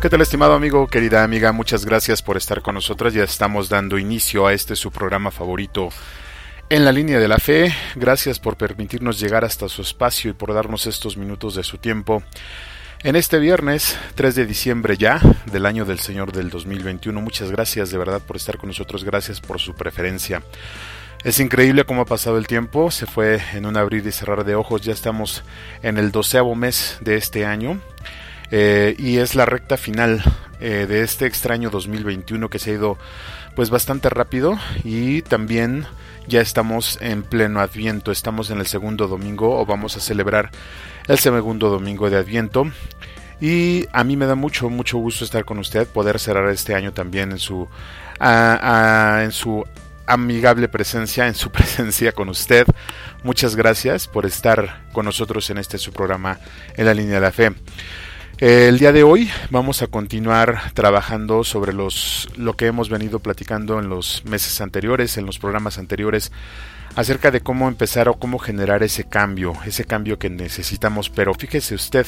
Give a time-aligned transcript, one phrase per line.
[0.00, 1.50] ¿Qué tal estimado amigo, querida amiga?
[1.50, 3.14] Muchas gracias por estar con nosotros.
[3.14, 5.88] Ya estamos dando inicio a este su programa favorito
[6.68, 7.74] en la línea de la fe.
[7.96, 12.22] Gracias por permitirnos llegar hasta su espacio y por darnos estos minutos de su tiempo.
[13.02, 15.20] En este viernes 3 de diciembre ya
[15.50, 19.40] del año del Señor del 2021, muchas gracias de verdad por estar con nosotros, gracias
[19.40, 20.44] por su preferencia.
[21.24, 24.54] Es increíble cómo ha pasado el tiempo, se fue en un abrir y cerrar de
[24.54, 25.42] ojos, ya estamos
[25.82, 27.80] en el doceavo mes de este año
[28.50, 30.22] eh, y es la recta final
[30.60, 32.98] eh, de este extraño 2021 que se ha ido
[33.54, 35.86] pues bastante rápido y también
[36.26, 40.50] ya estamos en pleno adviento, estamos en el segundo domingo o vamos a celebrar
[41.06, 42.70] el segundo domingo de adviento
[43.40, 46.92] y a mí me da mucho mucho gusto estar con usted, poder cerrar este año
[46.92, 47.68] también en su
[48.20, 49.64] en su
[50.08, 52.66] amigable presencia, en su presencia con usted.
[53.22, 56.38] Muchas gracias por estar con nosotros en este su programa
[56.76, 57.52] en la línea de la fe.
[58.40, 63.80] El día de hoy vamos a continuar trabajando sobre los, lo que hemos venido platicando
[63.80, 66.30] en los meses anteriores, en los programas anteriores,
[66.94, 71.10] acerca de cómo empezar o cómo generar ese cambio, ese cambio que necesitamos.
[71.10, 72.06] Pero fíjese usted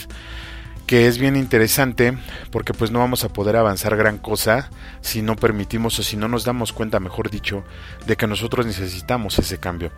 [0.86, 2.16] que es bien interesante
[2.52, 4.70] porque pues no vamos a poder avanzar gran cosa
[5.00, 7.64] si no permitimos o si no nos damos cuenta, mejor dicho,
[8.06, 9.90] de que nosotros necesitamos ese cambio.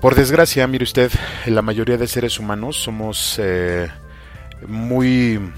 [0.00, 1.12] Por desgracia, mire usted,
[1.46, 3.38] la mayoría de seres humanos somos...
[3.38, 3.88] Eh,
[4.66, 5.52] muy...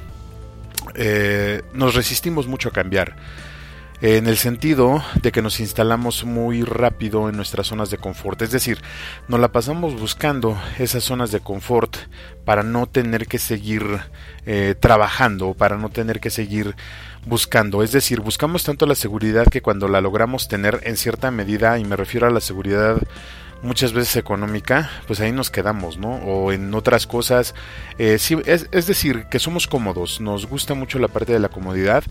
[0.95, 3.17] Eh, nos resistimos mucho a cambiar
[4.03, 8.51] en el sentido de que nos instalamos muy rápido en nuestras zonas de confort, es
[8.51, 8.79] decir,
[9.29, 11.97] nos la pasamos buscando esas zonas de confort
[12.47, 13.85] para no tener que seguir
[14.47, 16.77] eh, trabajando, para no tener que seguir
[17.27, 21.79] buscando, es decir, buscamos tanto la seguridad que cuando la logramos tener en cierta medida,
[21.79, 22.97] y me refiero a la seguridad
[23.63, 26.15] muchas veces económica, pues ahí nos quedamos, ¿no?
[26.17, 27.55] O en otras cosas.
[27.98, 32.05] Eh, sí, es, decir, que somos cómodos, nos gusta mucho la parte de la comodidad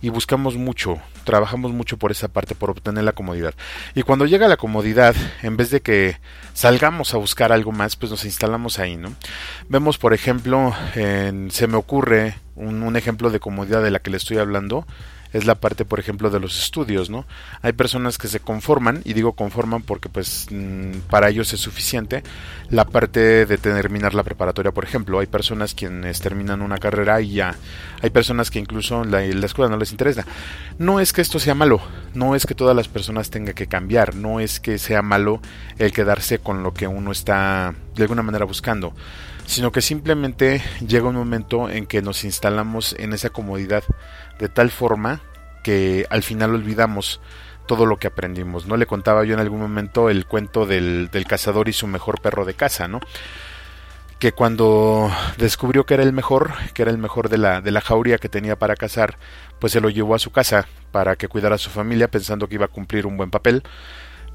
[0.00, 3.54] y buscamos mucho, trabajamos mucho por esa parte, por obtener la comodidad.
[3.94, 6.18] Y cuando llega la comodidad, en vez de que
[6.52, 9.14] salgamos a buscar algo más, pues nos instalamos ahí, ¿no?
[9.68, 14.10] Vemos, por ejemplo, en, se me ocurre un, un ejemplo de comodidad de la que
[14.10, 14.86] le estoy hablando,
[15.34, 17.26] es la parte, por ejemplo, de los estudios, ¿no?
[17.60, 22.22] Hay personas que se conforman, y digo conforman porque pues mm, para ellos es suficiente
[22.70, 25.18] la parte de terminar la preparatoria, por ejemplo.
[25.18, 27.56] Hay personas quienes terminan una carrera y ya.
[28.00, 30.24] Hay personas que incluso la, la escuela no les interesa.
[30.78, 31.80] No es que esto sea malo,
[32.14, 35.40] no es que todas las personas tengan que cambiar, no es que sea malo
[35.78, 38.94] el quedarse con lo que uno está de alguna manera buscando
[39.46, 43.84] sino que simplemente llega un momento en que nos instalamos en esa comodidad
[44.38, 45.20] de tal forma
[45.62, 47.20] que al final olvidamos
[47.66, 48.66] todo lo que aprendimos.
[48.66, 52.20] No le contaba yo en algún momento el cuento del, del cazador y su mejor
[52.20, 53.00] perro de casa, ¿no?
[54.24, 57.82] que cuando descubrió que era el mejor, que era el mejor de la, de la
[57.82, 59.18] jauría que tenía para cazar,
[59.58, 62.54] pues se lo llevó a su casa para que cuidara a su familia pensando que
[62.54, 63.62] iba a cumplir un buen papel.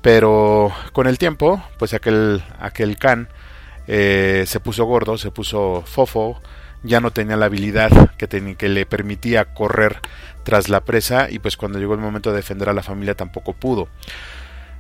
[0.04, 3.30] Pero con el tiempo, pues aquel, aquel can
[3.88, 6.40] eh, se puso gordo, se puso fofo,
[6.84, 10.00] ya no tenía la habilidad que, que le permitía correr
[10.44, 13.54] tras la presa y pues cuando llegó el momento de defender a la familia tampoco
[13.54, 13.88] pudo.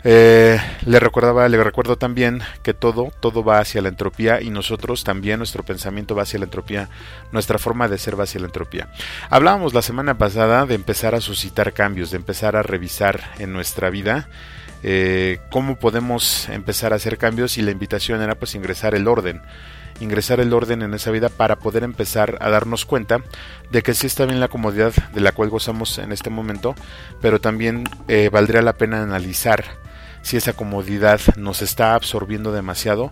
[0.05, 5.03] Eh, le recordaba, le recuerdo también que todo, todo va hacia la entropía y nosotros
[5.03, 6.89] también nuestro pensamiento va hacia la entropía,
[7.33, 8.87] nuestra forma de ser va hacia la entropía.
[9.29, 13.89] Hablábamos la semana pasada de empezar a suscitar cambios, de empezar a revisar en nuestra
[13.89, 14.29] vida
[14.81, 19.41] eh, cómo podemos empezar a hacer cambios y la invitación era pues ingresar el orden
[19.99, 23.21] ingresar el orden en esa vida para poder empezar a darnos cuenta
[23.71, 26.75] de que sí está bien la comodidad de la cual gozamos en este momento,
[27.21, 29.63] pero también eh, valdría la pena analizar
[30.21, 33.11] si esa comodidad nos está absorbiendo demasiado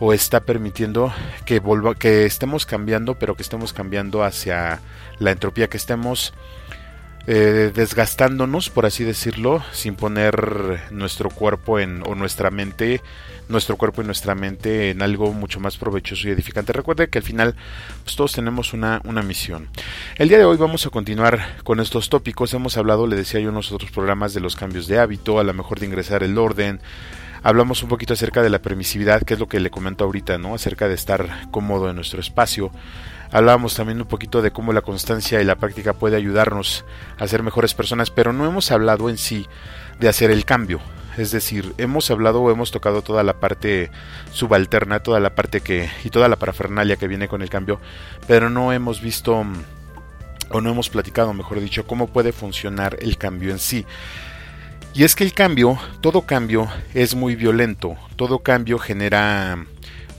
[0.00, 1.12] o está permitiendo
[1.44, 4.80] que volva, que estemos cambiando, pero que estemos cambiando hacia
[5.18, 6.32] la entropía, que estemos
[7.26, 13.02] eh, desgastándonos, por así decirlo, sin poner nuestro cuerpo en, o nuestra mente,
[13.48, 16.72] nuestro cuerpo y nuestra mente en algo mucho más provechoso y edificante.
[16.72, 17.54] Recuerde que al final
[18.04, 19.68] pues, todos tenemos una, una misión.
[20.16, 22.52] El día de hoy vamos a continuar con estos tópicos.
[22.54, 25.44] Hemos hablado, le decía yo en los otros programas, de los cambios de hábito, a
[25.44, 26.80] lo mejor de ingresar el orden,
[27.42, 30.54] Hablamos un poquito acerca de la permisividad, que es lo que le comento ahorita, ¿no?
[30.54, 32.72] Acerca de estar cómodo en nuestro espacio.
[33.30, 36.84] Hablábamos también un poquito de cómo la constancia y la práctica puede ayudarnos
[37.18, 39.46] a ser mejores personas, pero no hemos hablado en sí
[40.00, 40.80] de hacer el cambio.
[41.18, 43.90] Es decir, hemos hablado o hemos tocado toda la parte
[44.32, 47.80] subalterna, toda la parte que y toda la parafernalia que viene con el cambio,
[48.28, 49.44] pero no hemos visto
[50.50, 53.84] o no hemos platicado, mejor dicho, cómo puede funcionar el cambio en sí.
[54.94, 59.66] Y es que el cambio, todo cambio es muy violento, todo cambio genera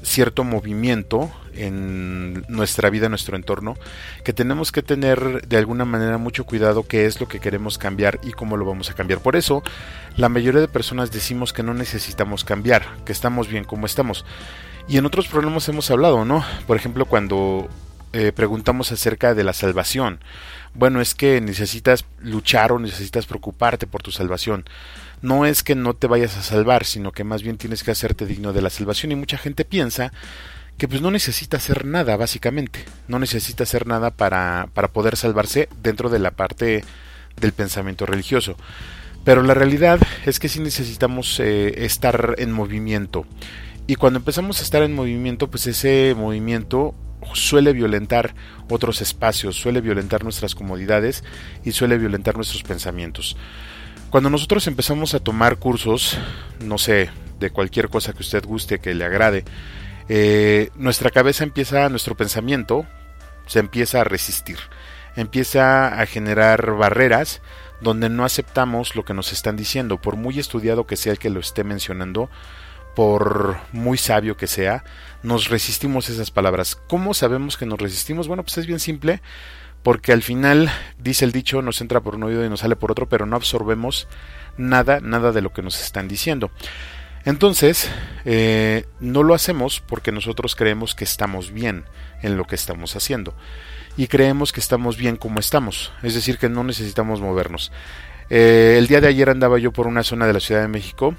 [0.04, 3.75] cierto movimiento en nuestra vida, en nuestro entorno,
[4.24, 8.19] que tenemos que tener de alguna manera mucho cuidado qué es lo que queremos cambiar
[8.24, 9.22] y cómo lo vamos a cambiar.
[9.22, 9.63] Por eso,
[10.16, 14.25] la mayoría de personas decimos que no necesitamos cambiar, que estamos bien como estamos.
[14.88, 16.44] Y en otros problemas hemos hablado, ¿no?
[16.66, 17.69] Por ejemplo, cuando
[18.12, 20.19] eh, preguntamos acerca de la salvación.
[20.74, 24.66] Bueno, es que necesitas luchar o necesitas preocuparte por tu salvación.
[25.22, 28.25] No es que no te vayas a salvar, sino que más bien tienes que hacerte
[28.25, 29.12] digno de la salvación.
[29.12, 30.12] Y mucha gente piensa
[30.80, 32.86] que pues no necesita hacer nada, básicamente.
[33.10, 36.86] No necesita hacer nada para, para poder salvarse dentro de la parte
[37.40, 38.56] del pensamiento religioso.
[39.26, 43.26] Pero la realidad es que sí necesitamos eh, estar en movimiento.
[43.88, 46.96] Y cuando empezamos a estar en movimiento, pues ese movimiento
[47.34, 48.34] suele violentar
[48.70, 51.26] otros espacios, suele violentar nuestras comodidades
[51.66, 53.36] y suele violentar nuestros pensamientos.
[54.12, 56.18] Cuando nosotros empezamos a tomar cursos,
[56.64, 59.44] no sé, de cualquier cosa que usted guste, que le agrade,
[60.09, 62.85] eh, nuestra cabeza empieza, nuestro pensamiento
[63.45, 64.57] se empieza a resistir,
[65.15, 67.41] empieza a generar barreras
[67.81, 71.29] donde no aceptamos lo que nos están diciendo, por muy estudiado que sea el que
[71.29, 72.29] lo esté mencionando,
[72.95, 74.83] por muy sabio que sea,
[75.23, 76.75] nos resistimos esas palabras.
[76.75, 78.27] ¿Cómo sabemos que nos resistimos?
[78.27, 79.21] Bueno, pues es bien simple,
[79.83, 82.91] porque al final, dice el dicho, nos entra por un oído y nos sale por
[82.91, 84.07] otro, pero no absorbemos
[84.57, 86.51] nada, nada de lo que nos están diciendo.
[87.25, 87.89] Entonces,
[88.25, 91.86] eh, no lo hacemos porque nosotros creemos que estamos bien
[92.21, 93.33] en lo que estamos haciendo.
[93.98, 97.71] Y creemos que estamos bien como estamos, es decir, que no necesitamos movernos.
[98.30, 101.16] Eh, el día de ayer andaba yo por una zona de la Ciudad de México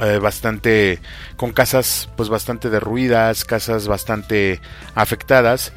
[0.00, 0.98] eh, bastante
[1.36, 4.60] con casas pues bastante derruidas, casas bastante
[4.94, 5.72] afectadas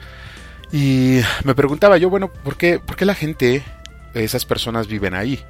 [0.72, 3.64] y me preguntaba yo, bueno, ¿por qué, ¿por qué la gente,
[4.14, 5.44] esas personas viven ahí?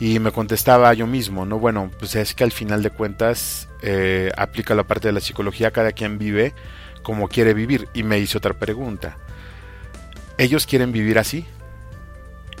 [0.00, 1.58] Y me contestaba yo mismo, ¿no?
[1.58, 5.70] Bueno, pues es que al final de cuentas eh, aplica la parte de la psicología,
[5.70, 6.54] cada quien vive
[7.02, 7.88] como quiere vivir.
[7.94, 9.16] Y me hizo otra pregunta.
[10.38, 11.44] ¿Ellos quieren vivir así?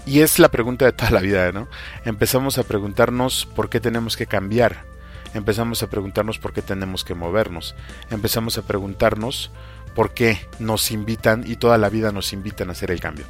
[0.06, 1.66] Y es la pregunta de toda la vida, ¿no?
[2.04, 4.90] Empezamos a preguntarnos por qué tenemos que cambiar
[5.34, 7.74] empezamos a preguntarnos por qué tenemos que movernos,
[8.10, 9.50] empezamos a preguntarnos
[9.94, 13.24] por qué nos invitan y toda la vida nos invitan a hacer el cambio.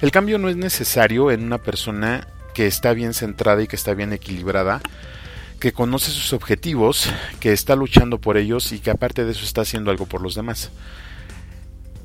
[0.00, 3.92] El cambio no es necesario en una persona que está bien centrada y que está
[3.92, 4.80] bien equilibrada,
[5.60, 9.60] que conoce sus objetivos, que está luchando por ellos y que aparte de eso está
[9.60, 10.70] haciendo algo por los demás.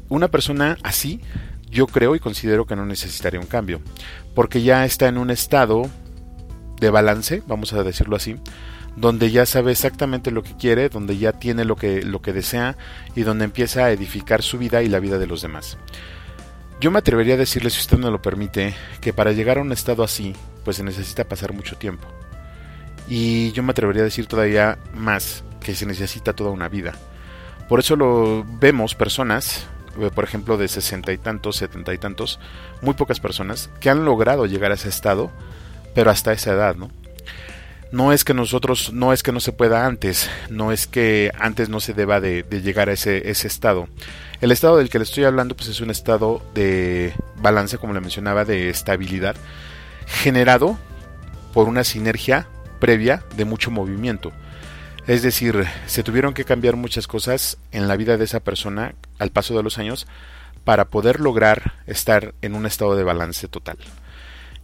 [0.10, 1.22] Una persona así,
[1.70, 3.80] yo creo y considero que no necesitaría un cambio,
[4.36, 5.84] porque ya está en un estado
[6.82, 8.36] de balance, vamos a decirlo así,
[8.98, 12.76] donde ya sabe exactamente lo que quiere, donde ya tiene lo que, lo que desea
[13.16, 15.78] y donde empieza a edificar su vida y la vida de los demás.
[16.82, 19.72] Yo me atrevería a decirle, si usted me lo permite, que para llegar a un
[19.72, 20.36] estado así,
[20.66, 22.08] pues se necesita pasar mucho tiempo.
[23.08, 26.94] Y yo me atrevería a decir todavía más, que se necesita toda una vida.
[27.70, 29.68] Por eso lo vemos personas,
[30.00, 32.40] eh, por ejemplo, de sesenta y tantos, setenta y tantos,
[32.82, 35.30] muy pocas personas que han logrado llegar a ese estado,
[35.94, 36.90] pero hasta esa edad, ¿no?
[37.92, 41.70] No es que nosotros, no es que no se pueda antes, no es que antes
[41.70, 43.88] no se deba de, llegar a ese, ese, estado.
[44.40, 48.02] El estado del que le estoy hablando pues es un estado de balance, como le
[48.02, 49.36] mencionaba, de estabilidad,
[50.08, 50.78] generado
[51.54, 52.48] por una sinergia
[52.80, 54.32] previa de mucho movimiento.
[55.08, 59.32] Es decir, se tuvieron que cambiar muchas cosas en la vida de esa persona al
[59.32, 60.08] paso de los años
[60.64, 63.78] para poder lograr estar en un estado de balance total.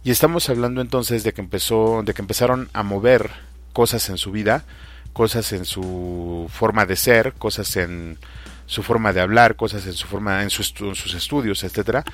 [0.08, 3.30] Y estamos hablando entonces de que empezó, de que empezaron a mover
[3.74, 4.64] cosas en su vida,
[5.12, 8.16] cosas en su forma de ser, cosas en
[8.64, 10.72] su forma de hablar, cosas en su forma, en, sus
[11.14, 12.06] estudios, etcétera,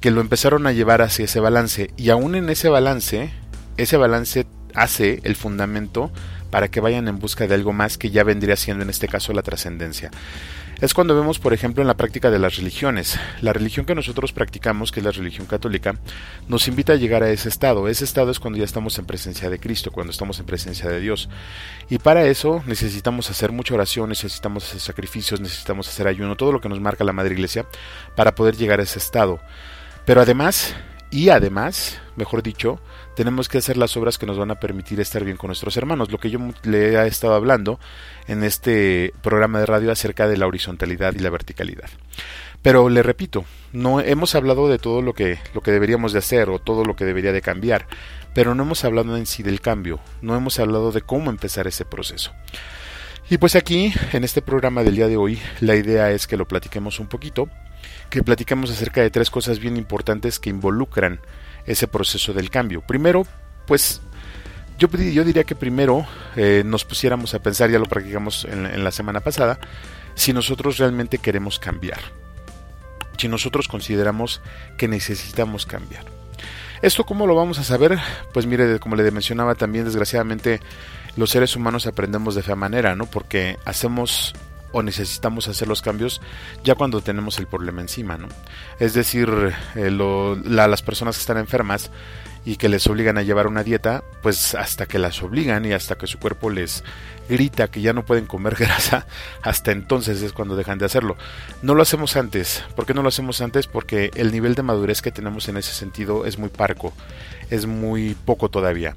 [0.00, 1.92] que lo empezaron a llevar hacia ese balance.
[1.96, 3.32] Y aún en ese balance,
[3.78, 6.12] ese balance hace el fundamento
[6.50, 9.32] para que vayan en busca de algo más que ya vendría siendo en este caso
[9.32, 10.10] la trascendencia
[10.80, 13.18] es cuando vemos, por ejemplo, en la práctica de las religiones.
[13.40, 15.96] La religión que nosotros practicamos, que es la religión católica,
[16.48, 17.88] nos invita a llegar a ese estado.
[17.88, 21.00] Ese estado es cuando ya estamos en presencia de Cristo, cuando estamos en presencia de
[21.00, 21.28] Dios.
[21.88, 26.60] Y para eso necesitamos hacer mucha oración, necesitamos hacer sacrificios, necesitamos hacer ayuno, todo lo
[26.60, 27.66] que nos marca la Madre Iglesia,
[28.16, 29.40] para poder llegar a ese estado.
[30.04, 30.74] Pero además,
[31.10, 32.80] y además, mejor dicho,
[33.14, 36.10] tenemos que hacer las obras que nos van a permitir estar bien con nuestros hermanos,
[36.10, 37.78] lo que yo le he estado hablando
[38.26, 41.90] en este programa de radio acerca de la horizontalidad y la verticalidad.
[42.62, 46.48] Pero le repito, no hemos hablado de todo lo que, lo que deberíamos de hacer
[46.48, 47.86] o todo lo que debería de cambiar,
[48.34, 51.84] pero no hemos hablado en sí del cambio, no hemos hablado de cómo empezar ese
[51.84, 52.32] proceso.
[53.30, 56.46] Y pues aquí, en este programa del día de hoy, la idea es que lo
[56.46, 57.48] platiquemos un poquito,
[58.10, 61.20] que platiquemos acerca de tres cosas bien importantes que involucran
[61.66, 62.82] ese proceso del cambio.
[62.82, 63.26] Primero,
[63.66, 64.02] pues
[64.78, 68.90] yo, diría que primero eh, nos pusiéramos a pensar, ya lo practicamos en, en la
[68.90, 69.58] semana pasada,
[70.14, 72.00] si nosotros realmente queremos cambiar,
[73.18, 74.40] si nosotros consideramos
[74.76, 76.04] que necesitamos cambiar.
[76.82, 77.98] ¿Esto cómo lo vamos a saber?
[78.32, 80.60] Pues mire, como le mencionaba también, desgraciadamente
[81.16, 83.06] los seres humanos aprendemos de fea manera, ¿no?
[83.06, 84.34] Porque hacemos
[84.72, 86.20] o necesitamos hacer los cambios
[86.64, 88.26] ya cuando tenemos el problema encima, ¿no?
[88.80, 89.30] Es decir,
[89.76, 89.90] eh,
[90.44, 91.90] las personas que están enfermas
[92.44, 95.96] y que les obligan a llevar una dieta, pues hasta que las obligan y hasta
[95.96, 96.84] que su cuerpo les
[97.28, 99.06] grita que ya no pueden comer grasa,
[99.42, 101.16] hasta entonces es cuando dejan de hacerlo.
[101.62, 102.64] No lo hacemos antes.
[102.76, 103.66] ¿Por qué no lo hacemos antes?
[103.66, 106.92] Porque el nivel de madurez que tenemos en ese sentido es muy parco,
[107.50, 108.94] es muy poco todavía.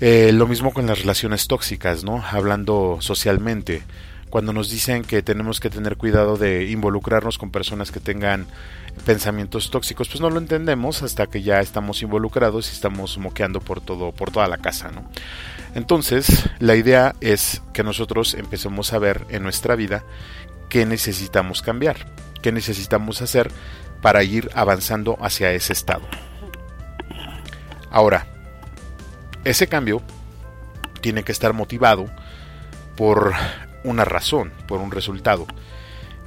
[0.00, 2.24] Eh, lo mismo con las relaciones tóxicas, ¿no?
[2.30, 3.82] Hablando socialmente
[4.30, 8.46] cuando nos dicen que tenemos que tener cuidado de involucrarnos con personas que tengan
[9.04, 13.80] pensamientos tóxicos, pues no lo entendemos hasta que ya estamos involucrados y estamos moqueando por
[13.80, 15.08] todo, por toda la casa, ¿no?
[15.74, 20.04] Entonces, la idea es que nosotros empecemos a ver en nuestra vida
[20.68, 22.06] qué necesitamos cambiar,
[22.42, 23.50] qué necesitamos hacer
[24.02, 26.06] para ir avanzando hacia ese estado.
[27.90, 28.26] Ahora,
[29.44, 30.02] ese cambio
[31.00, 32.06] tiene que estar motivado
[32.96, 33.32] por
[33.84, 35.46] una razón, por un resultado.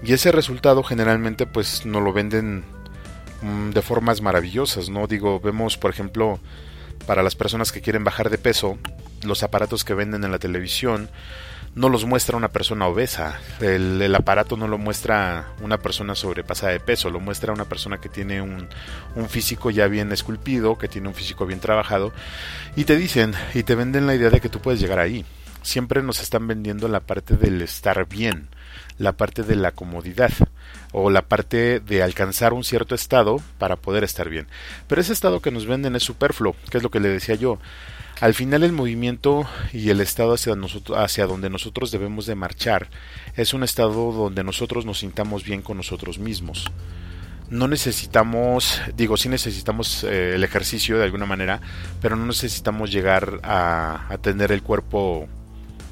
[0.04, 2.64] Y ese resultado generalmente pues nos lo venden
[3.42, 5.08] mm, de formas maravillosas, ¿no?
[5.08, 6.40] Digo, vemos por ejemplo
[7.08, 8.78] para las personas que quieren bajar de peso,
[9.24, 11.10] los aparatos que venden en la televisión
[11.76, 16.80] no los muestra una persona obesa, el, aparato no lo muestra una persona sobrepasada de
[16.80, 18.68] peso, lo muestra una persona que tiene un,
[19.16, 22.14] un físico ya bien esculpido, que tiene un físico bien trabajado,
[22.76, 25.26] y te dicen y te venden la idea de que tú puedes llegar ahí
[25.64, 28.50] siempre nos están vendiendo la parte del estar bien,
[28.98, 30.32] la parte de la comodidad
[30.92, 34.48] o la parte de alcanzar un cierto estado para poder estar bien.
[34.88, 37.58] Pero ese estado que nos venden es superfluo, que es lo que le decía yo.
[38.22, 42.88] Al final el movimiento y el estado hacia, nosotros, hacia donde nosotros debemos de marchar
[43.36, 46.72] es un estado donde nosotros nos sintamos bien con nosotros mismos
[47.50, 51.62] no necesitamos, digo, sí necesitamos eh, el ejercicio de alguna manera,
[52.02, 55.28] pero no necesitamos llegar a, a, tener el cuerpo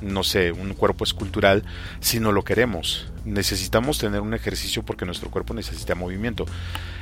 [0.01, 1.63] no sé, un cuerpo escultural
[1.99, 3.07] si no lo queremos.
[3.23, 6.45] Necesitamos tener un ejercicio porque nuestro cuerpo necesita movimiento.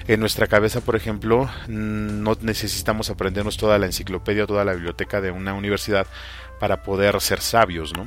[0.07, 5.31] En nuestra cabeza, por ejemplo, no necesitamos aprendernos toda la enciclopedia, toda la biblioteca de
[5.31, 6.07] una universidad
[6.59, 8.05] para poder ser sabios, ¿no?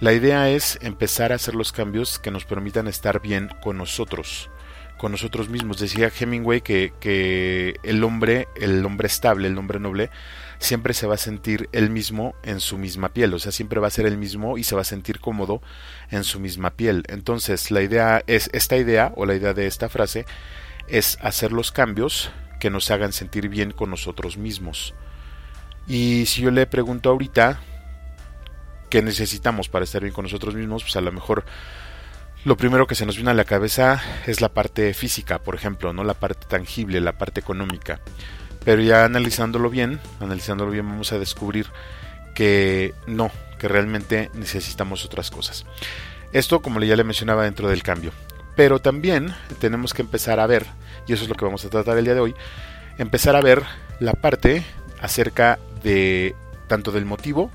[0.00, 4.50] La idea es empezar a hacer los cambios que nos permitan estar bien con nosotros,
[4.98, 5.78] con nosotros mismos.
[5.78, 10.10] Decía Hemingway que, que el hombre, el hombre estable, el hombre noble,
[10.62, 13.88] siempre se va a sentir el mismo en su misma piel, o sea, siempre va
[13.88, 15.60] a ser el mismo y se va a sentir cómodo
[16.10, 17.04] en su misma piel.
[17.08, 20.24] Entonces, la idea es esta idea o la idea de esta frase
[20.88, 24.94] es hacer los cambios que nos hagan sentir bien con nosotros mismos.
[25.88, 27.60] Y si yo le pregunto ahorita
[28.88, 31.44] qué necesitamos para estar bien con nosotros mismos, pues a lo mejor
[32.44, 35.92] lo primero que se nos viene a la cabeza es la parte física, por ejemplo,
[35.92, 38.00] no la parte tangible, la parte económica.
[38.64, 41.66] Pero ya analizándolo bien, analizándolo bien vamos a descubrir
[42.34, 45.66] que no, que realmente necesitamos otras cosas.
[46.32, 48.12] Esto, como ya le mencionaba, dentro del cambio.
[48.56, 50.66] Pero también tenemos que empezar a ver,
[51.06, 52.34] y eso es lo que vamos a tratar el día de hoy,
[52.98, 53.62] empezar a ver
[53.98, 54.64] la parte
[55.00, 56.34] acerca de
[56.68, 57.50] tanto del motivo,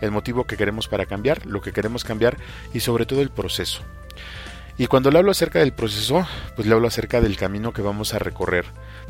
[0.00, 2.36] el motivo que queremos para cambiar, lo que queremos cambiar
[2.74, 3.82] y sobre todo el proceso.
[4.78, 6.26] Y cuando le hablo acerca del proceso,
[6.56, 8.64] pues le hablo acerca del camino que vamos a recorrer,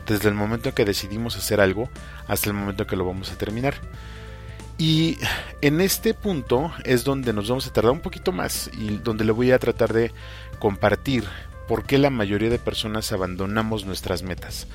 [0.07, 1.89] desde el momento en que decidimos hacer algo
[2.27, 3.75] hasta el momento en que lo vamos a terminar.
[4.79, 5.19] Y
[5.61, 9.33] en este punto es donde nos vamos a tardar un poquito más y donde le
[9.33, 10.13] voy a tratar de
[10.59, 11.25] compartir
[11.69, 14.67] por qué la mayoría de personas abandonamos nuestras metas.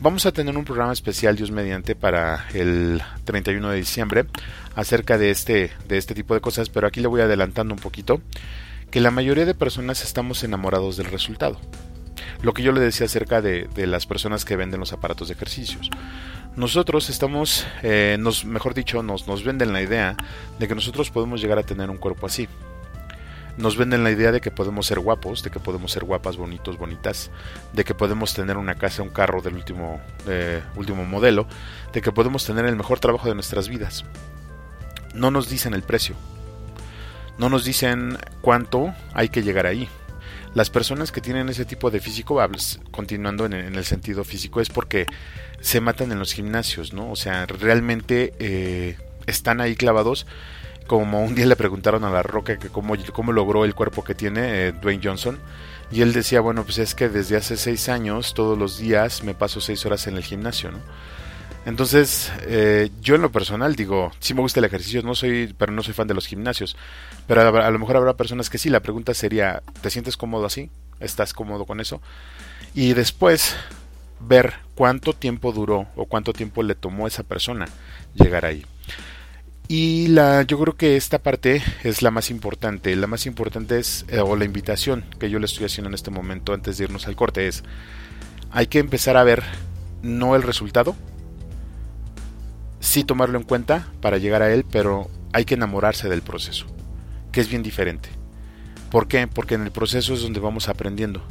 [0.00, 4.26] Vamos a tener un programa especial, Dios mediante, para el 31 de diciembre
[4.74, 8.20] acerca de este, de este tipo de cosas, pero aquí le voy adelantando un poquito
[8.94, 11.58] que la mayoría de personas estamos enamorados del resultado.
[12.42, 15.90] Lo que yo le decía acerca de, las personas que venden los aparatos de ejercicios.
[16.54, 20.16] Nosotros estamos, eh, nos, mejor dicho, nos, nos venden la idea
[20.60, 22.48] de que nosotros podemos llegar a tener un cuerpo así.
[23.56, 26.78] nos venden la idea de que podemos ser guapos, de que podemos ser guapas, bonitos,
[26.78, 27.32] bonitas,
[27.72, 30.00] de que podemos tener una casa, un carro del último,
[30.76, 31.48] último modelo,
[31.92, 34.04] de que podemos tener el mejor trabajo de nuestras vidas.
[35.14, 36.14] No nos dicen el precio,
[37.38, 39.88] no nos dicen cuánto hay que llegar ahí.
[40.54, 42.40] Las personas que tienen ese tipo de físico,
[42.92, 45.06] continuando en, el sentido físico, es porque
[45.60, 47.10] se matan en los gimnasios, ¿no?
[47.10, 50.26] O sea, realmente eh, están ahí clavados
[50.86, 52.94] como un día le preguntaron a La Roca que cómo,
[53.32, 55.38] logró el cuerpo que tiene eh, Dwayne Johnson.
[55.90, 59.34] Y él decía, bueno, pues es que desde hace seis años, todos los días me
[59.34, 60.78] paso seis horas en el gimnasio, ¿no?
[61.66, 65.72] Entonces, eh, yo en lo personal digo, sí me gusta el ejercicio, no soy, pero
[65.72, 66.76] no soy fan de los gimnasios.
[67.26, 68.68] Pero a, lo mejor habrá personas que sí.
[68.68, 70.70] La pregunta sería, ¿te sientes cómodo así?
[71.00, 72.02] ¿Estás cómodo con eso?
[72.74, 73.56] Y después
[74.20, 77.66] ver cuánto tiempo duró o cuánto tiempo le tomó a esa persona
[78.14, 78.66] llegar ahí.
[79.66, 82.94] Y la, yo creo que esta parte es la más importante.
[82.96, 86.10] La más importante es, eh, o la invitación que yo le estoy haciendo en este
[86.10, 87.64] momento antes de irnos al corte, es,
[88.50, 89.42] hay que empezar a ver
[90.02, 90.94] no el resultado,
[92.84, 96.66] sí tomarlo en cuenta para llegar a él, pero hay que enamorarse del proceso,
[97.32, 98.10] que es bien diferente.
[98.90, 99.26] ¿Por qué?
[99.26, 101.22] Porque en el proceso es donde vamos aprendiendo.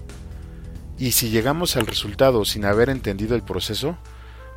[0.98, 3.98] Y si llegamos al resultado sin haber entendido el proceso,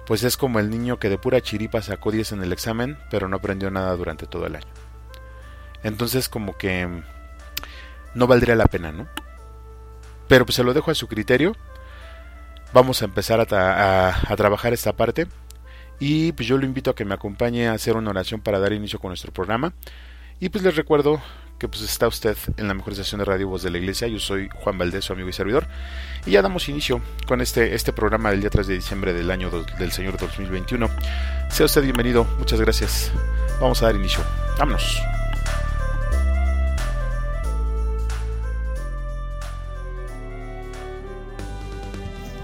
[0.07, 3.29] pues es como el niño que de pura chiripa sacó 10 en el examen, pero
[3.29, 4.67] no aprendió nada durante todo el año.
[5.83, 7.03] Entonces como que
[8.15, 9.07] no valdría la pena, ¿no?
[10.29, 11.55] Pero pues se lo dejo a su criterio.
[12.73, 15.29] Vamos a empezar a, a trabajar esta parte.
[15.99, 18.73] Y pues yo lo invito a que me acompañe a hacer una oración para dar
[18.73, 19.73] inicio con nuestro programa.
[20.41, 21.21] Y pues les recuerdo
[21.59, 24.07] que pues está usted en la mejor estación de radio Voz de la Iglesia.
[24.09, 25.67] Yo soy Juan Valdés, su amigo y servidor.
[26.26, 29.50] Y ya damos inicio con este, este programa del día 3 de diciembre del año
[29.79, 30.88] del Señor 2021.
[31.50, 33.11] Sea usted bienvenido, muchas gracias.
[33.61, 34.23] Vamos a dar inicio.
[34.59, 35.00] Vámonos.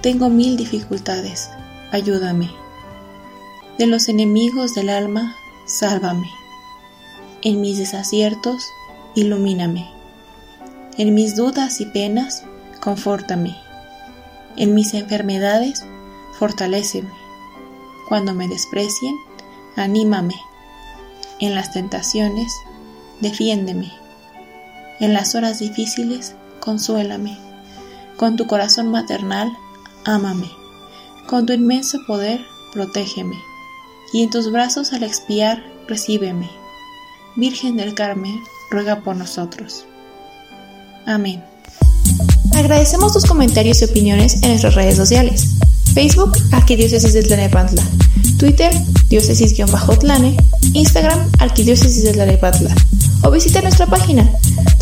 [0.00, 1.48] Tengo mil dificultades,
[1.92, 2.61] ayúdame.
[3.82, 5.34] De los enemigos del alma,
[5.64, 6.30] sálvame.
[7.42, 8.64] En mis desaciertos,
[9.16, 9.90] ilumíname.
[10.98, 12.44] En mis dudas y penas,
[12.80, 13.56] confórtame.
[14.56, 15.84] En mis enfermedades,
[16.38, 17.10] fortaléceme.
[18.08, 19.16] Cuando me desprecien,
[19.74, 20.36] anímame.
[21.40, 22.52] En las tentaciones,
[23.20, 23.90] defiéndeme.
[25.00, 27.36] En las horas difíciles, consuélame.
[28.16, 29.50] Con tu corazón maternal,
[30.04, 30.52] ámame.
[31.26, 33.51] Con tu inmenso poder, protégeme.
[34.12, 36.50] Y en tus brazos al expiar, recíbeme.
[37.36, 38.38] Virgen del Carmen,
[38.70, 39.84] ruega por nosotros.
[41.06, 41.42] Amén.
[42.54, 45.48] Agradecemos tus comentarios y opiniones en nuestras redes sociales.
[45.94, 47.82] Facebook, Arquidiócesis de Tlanepantla.
[48.38, 48.72] Twitter,
[49.08, 50.36] diócesis-tlane.
[50.74, 52.74] Instagram, Arquidiócesis de Tlanepantla.
[53.24, 54.28] O visita nuestra página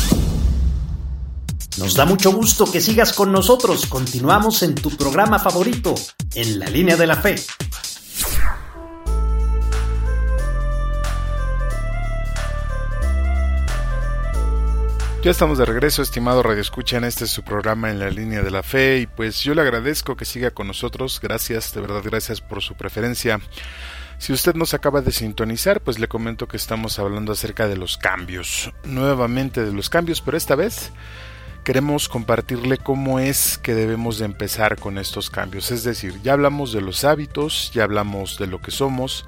[1.78, 3.86] Nos da mucho gusto que sigas con nosotros.
[3.86, 5.94] Continuamos en tu programa favorito,
[6.34, 7.36] En la línea de la fe.
[15.24, 18.50] Ya estamos de regreso, estimado Radio Escucha, en este su programa en la línea de
[18.50, 22.42] la fe y pues yo le agradezco que siga con nosotros, gracias, de verdad gracias
[22.42, 23.40] por su preferencia.
[24.22, 27.98] Si usted nos acaba de sintonizar, pues le comento que estamos hablando acerca de los
[27.98, 30.92] cambios, nuevamente de los cambios, pero esta vez
[31.64, 35.72] queremos compartirle cómo es que debemos de empezar con estos cambios.
[35.72, 39.26] Es decir, ya hablamos de los hábitos, ya hablamos de lo que somos,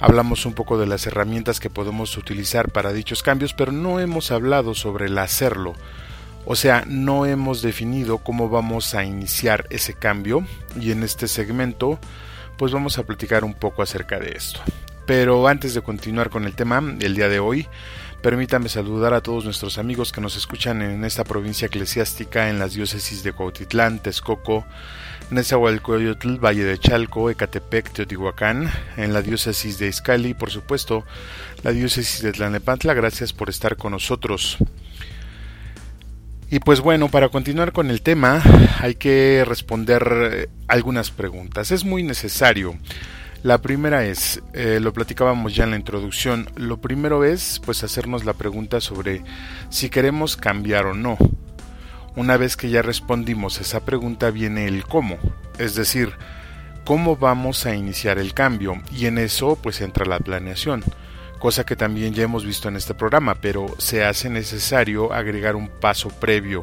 [0.00, 4.30] hablamos un poco de las herramientas que podemos utilizar para dichos cambios, pero no hemos
[4.30, 5.74] hablado sobre el hacerlo.
[6.46, 10.46] O sea, no hemos definido cómo vamos a iniciar ese cambio
[10.80, 12.00] y en este segmento
[12.62, 14.60] pues vamos a platicar un poco acerca de esto.
[15.04, 17.66] Pero antes de continuar con el tema, el día de hoy,
[18.22, 22.74] Permítame saludar a todos nuestros amigos que nos escuchan en esta provincia eclesiástica en las
[22.74, 24.64] diócesis de Cuautitlán, Texcoco,
[25.30, 31.04] Nezahualcóyotl, Valle de Chalco, Ecatepec, Teotihuacán, en la diócesis de Izcali y por supuesto
[31.64, 32.94] la diócesis de Tlanepantla.
[32.94, 34.58] Gracias por estar con nosotros.
[36.52, 38.42] Y pues bueno, para continuar con el tema
[38.80, 41.70] hay que responder eh, algunas preguntas.
[41.70, 42.76] Es muy necesario
[43.42, 48.26] la primera es, eh, lo platicábamos ya en la introducción, lo primero es pues hacernos
[48.26, 49.22] la pregunta sobre
[49.70, 51.16] si queremos cambiar o no.
[52.16, 55.16] Una vez que ya respondimos esa pregunta viene el cómo,
[55.58, 56.12] es decir,
[56.84, 60.84] cómo vamos a iniciar el cambio y en eso pues entra la planeación,
[61.42, 65.66] cosa que también ya hemos visto en este programa, pero se hace necesario agregar un
[65.66, 66.62] paso previo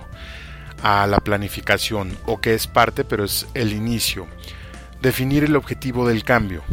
[0.82, 4.26] a la planificación o que es parte pero es el inicio.
[5.02, 6.64] Definir el objetivo del cambio.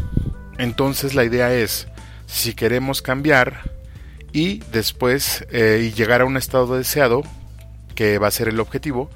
[0.57, 1.89] Entonces la idea es,
[2.27, 3.73] si queremos cambiar
[4.31, 7.23] y después eh, y llegar a un estado deseado,
[7.93, 9.09] que va a ser el objetivo,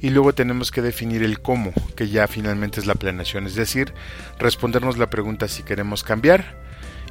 [0.00, 3.94] y luego tenemos que definir el cómo, que ya finalmente es la planeación, es decir,
[4.40, 6.60] respondernos la pregunta si queremos cambiar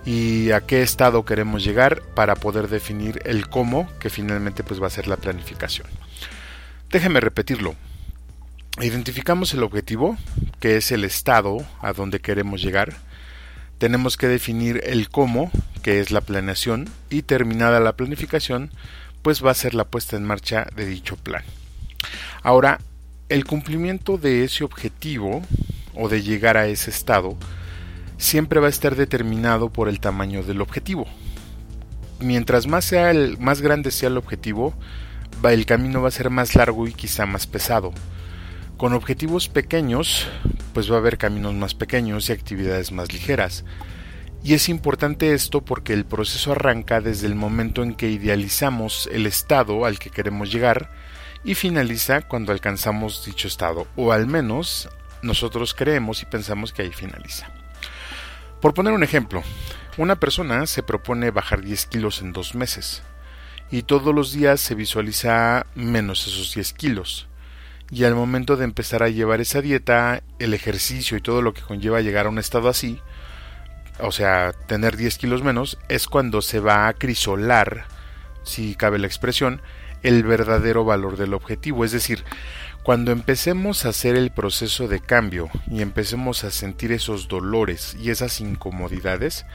[0.06, 4.88] y a qué estado queremos llegar para poder definir el cómo, que finalmente pues va
[4.88, 5.88] a ser la planificación.
[6.90, 7.76] Déjeme repetirlo.
[8.80, 10.18] Identificamos el objetivo,
[10.60, 12.94] que es el estado a donde queremos llegar.
[13.78, 15.52] Tenemos que definir el cómo,
[15.84, 18.72] que es la planeación, y terminada la planificación,
[19.22, 21.44] pues va a ser la puesta en marcha de dicho plan.
[22.44, 22.80] Ahora,
[23.30, 25.42] el cumplimiento de ese objetivo
[25.94, 27.38] o de llegar a ese estado
[28.22, 31.08] siempre va a estar determinado por el tamaño del objetivo.
[32.20, 34.76] Mientras más sea el más grande sea el objetivo,
[35.44, 37.92] el camino va a ser más largo y quizá más pesado.
[38.78, 40.28] Con objetivos pequeños,
[40.72, 43.66] pues va a haber caminos más pequeños y actividades más ligeras.
[44.44, 49.26] Y es importante esto porque el proceso arranca desde el momento en que idealizamos el
[49.26, 50.92] estado al que queremos llegar
[51.44, 54.90] y finaliza cuando alcanzamos dicho estado, o al menos
[55.24, 57.61] nosotros creemos y pensamos que ahí finaliza.
[58.62, 59.42] Por poner un ejemplo,
[59.98, 63.02] una persona se propone bajar 10 kilos en dos meses
[63.72, 67.28] y todos los días se visualiza menos esos 10 kilos.
[67.90, 71.64] Y al momento de empezar a llevar esa dieta, el ejercicio y todo lo que
[71.64, 73.00] conlleva llegar a un estado así,
[74.00, 77.88] o sea, tener 10 kilos menos, es cuando se va a crisolar,
[78.44, 79.60] si cabe la expresión,
[80.04, 81.84] el verdadero valor del objetivo.
[81.84, 82.24] Es decir,
[82.84, 88.10] cuando empecemos a hacer el proceso de cambio y empecemos a sentir esos dolores y
[88.10, 89.46] esas incomodidades,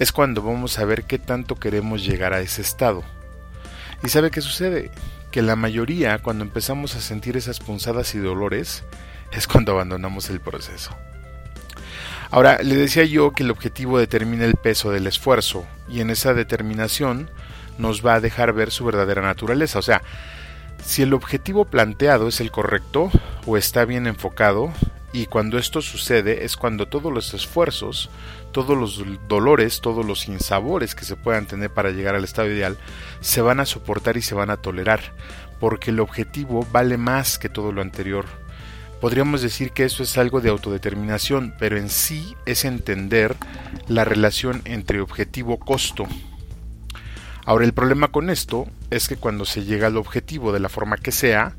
[0.00, 3.04] es cuando vamos a ver qué tanto queremos llegar a ese estado.
[4.02, 4.90] ¿Y sabe qué sucede?
[5.30, 8.82] Que la mayoría, cuando empezamos a sentir esas punzadas y dolores,
[9.32, 10.96] es cuando abandonamos el proceso.
[12.30, 16.34] Ahora, le decía yo que el objetivo determina el peso del esfuerzo, y en esa
[16.34, 17.30] determinación
[17.78, 19.78] nos va a dejar ver su verdadera naturaleza.
[19.78, 20.02] O sea,
[20.84, 23.10] si el objetivo planteado es el correcto
[23.46, 24.70] o está bien enfocado,
[25.12, 28.10] y cuando esto sucede es cuando todos los esfuerzos,
[28.52, 32.76] todos los dolores, todos los insabores que se puedan tener para llegar al estado ideal,
[33.20, 35.00] se van a soportar y se van a tolerar,
[35.60, 38.26] porque el objetivo vale más que todo lo anterior.
[39.00, 43.36] Podríamos decir que eso es algo de autodeterminación, pero en sí es entender
[43.86, 46.06] la relación entre objetivo-costo.
[47.44, 50.96] Ahora el problema con esto es que cuando se llega al objetivo de la forma
[50.96, 51.56] que sea,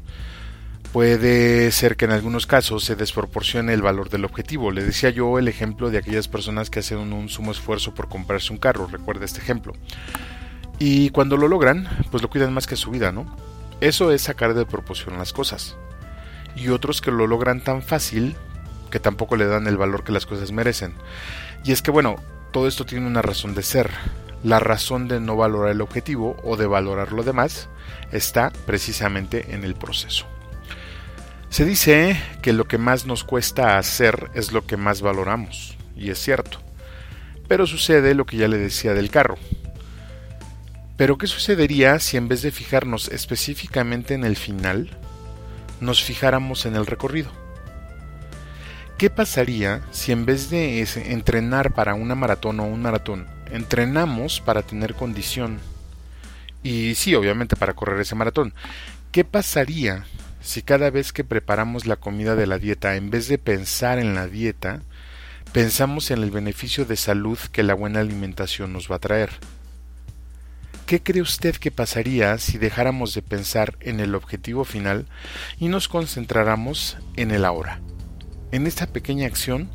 [0.91, 4.71] puede ser que en algunos casos se desproporcione el valor del objetivo.
[4.71, 8.51] Le decía yo el ejemplo de aquellas personas que hacen un sumo esfuerzo por comprarse
[8.51, 9.73] un carro, recuerda este ejemplo.
[10.79, 13.25] Y cuando lo logran, pues lo cuidan más que su vida, ¿no?
[13.81, 15.75] Eso es sacar de proporción las cosas.
[16.55, 18.35] Y otros que lo logran tan fácil
[18.89, 20.93] que tampoco le dan el valor que las cosas merecen.
[21.63, 22.15] Y es que bueno,
[22.51, 23.91] todo esto tiene una razón de ser.
[24.45, 27.67] La razón de no valorar el objetivo o de valorar lo demás
[28.11, 30.27] está precisamente en el proceso.
[31.49, 36.11] Se dice que lo que más nos cuesta hacer es lo que más valoramos, y
[36.11, 36.59] es cierto.
[37.47, 39.39] Pero sucede lo que ya le decía del carro.
[40.95, 44.95] Pero ¿qué sucedería si en vez de fijarnos específicamente en el final,
[45.79, 47.31] nos fijáramos en el recorrido?
[48.99, 54.61] ¿Qué pasaría si en vez de entrenar para una maratón o un maratón, entrenamos para
[54.61, 55.59] tener condición.
[56.63, 58.53] Y sí, obviamente para correr ese maratón.
[59.11, 60.05] ¿Qué pasaría
[60.41, 64.15] si cada vez que preparamos la comida de la dieta, en vez de pensar en
[64.15, 64.81] la dieta,
[65.51, 69.29] pensamos en el beneficio de salud que la buena alimentación nos va a traer?
[70.85, 75.07] ¿Qué cree usted que pasaría si dejáramos de pensar en el objetivo final
[75.59, 77.79] y nos concentráramos en el ahora?
[78.51, 79.69] En esta pequeña acción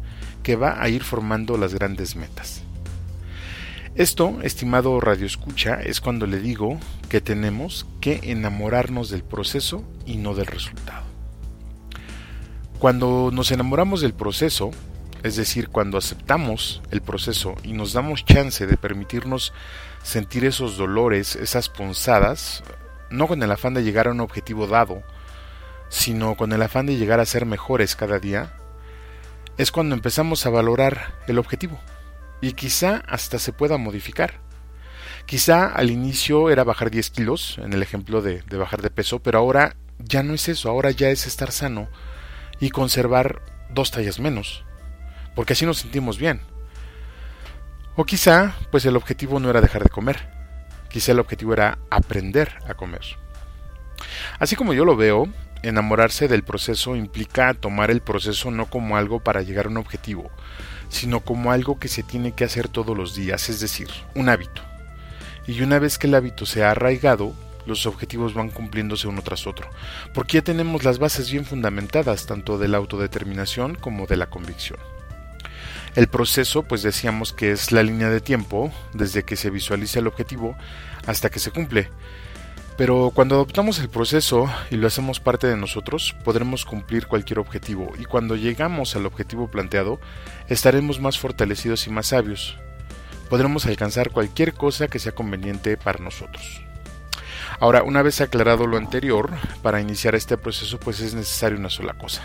[0.45, 2.63] que va a ir formando las grandes metas.
[3.97, 10.17] Esto, estimado Radio Escucha, es cuando le digo que tenemos que enamorarnos del proceso y
[10.17, 11.03] no del resultado.
[12.79, 14.71] Cuando nos enamoramos del proceso,
[15.25, 19.53] es decir, cuando aceptamos el proceso y nos damos chance de permitirnos
[20.05, 22.63] sentir esos dolores, esas punzadas,
[23.11, 25.03] no con el afán de llegar a un objetivo dado,
[25.89, 28.55] sino con el afán de llegar a ser mejores cada día,
[29.59, 31.81] es cuando empezamos a valorar el objetivo
[32.41, 34.41] y quizá hasta se pueda modificar.
[35.27, 39.21] Quizá al inicio era bajar 10 kilos, en el ejemplo de, de, bajar de peso,
[39.21, 41.89] pero ahora ya no es eso, ahora ya es estar sano
[42.59, 44.65] y conservar dos tallas menos,
[45.35, 46.41] porque así nos sentimos bien.
[47.97, 50.31] O quizá, pues el objetivo no era dejar de comer,
[50.89, 53.03] quizá el objetivo era aprender a comer.
[54.39, 55.29] Así como yo lo veo,
[55.63, 60.31] enamorarse del proceso implica tomar el proceso no como algo para llegar a un objetivo,
[60.89, 64.63] sino como algo que se tiene que hacer todos los días, es decir, un hábito.
[65.47, 67.35] Y una vez que el hábito se ha arraigado,
[67.67, 69.69] los objetivos van cumpliéndose uno tras otro,
[70.15, 74.79] porque ya tenemos las bases bien fundamentadas tanto de la autodeterminación como de la convicción.
[75.97, 80.07] El proceso, pues decíamos que es la línea de tiempo desde que se visualiza el
[80.07, 80.57] objetivo
[81.07, 81.89] hasta que se cumple.
[82.81, 87.93] Pero cuando adoptamos el proceso y lo hacemos parte de nosotros, podremos cumplir cualquier objetivo
[87.99, 90.01] y cuando llegamos al objetivo planteado,
[90.49, 92.57] estaremos más fortalecidos y más sabios.
[93.29, 96.63] Podremos alcanzar cualquier cosa que sea conveniente para nosotros.
[97.59, 99.29] Ahora, una vez aclarado lo anterior,
[99.61, 102.23] para iniciar este proceso pues es necesario una sola cosa.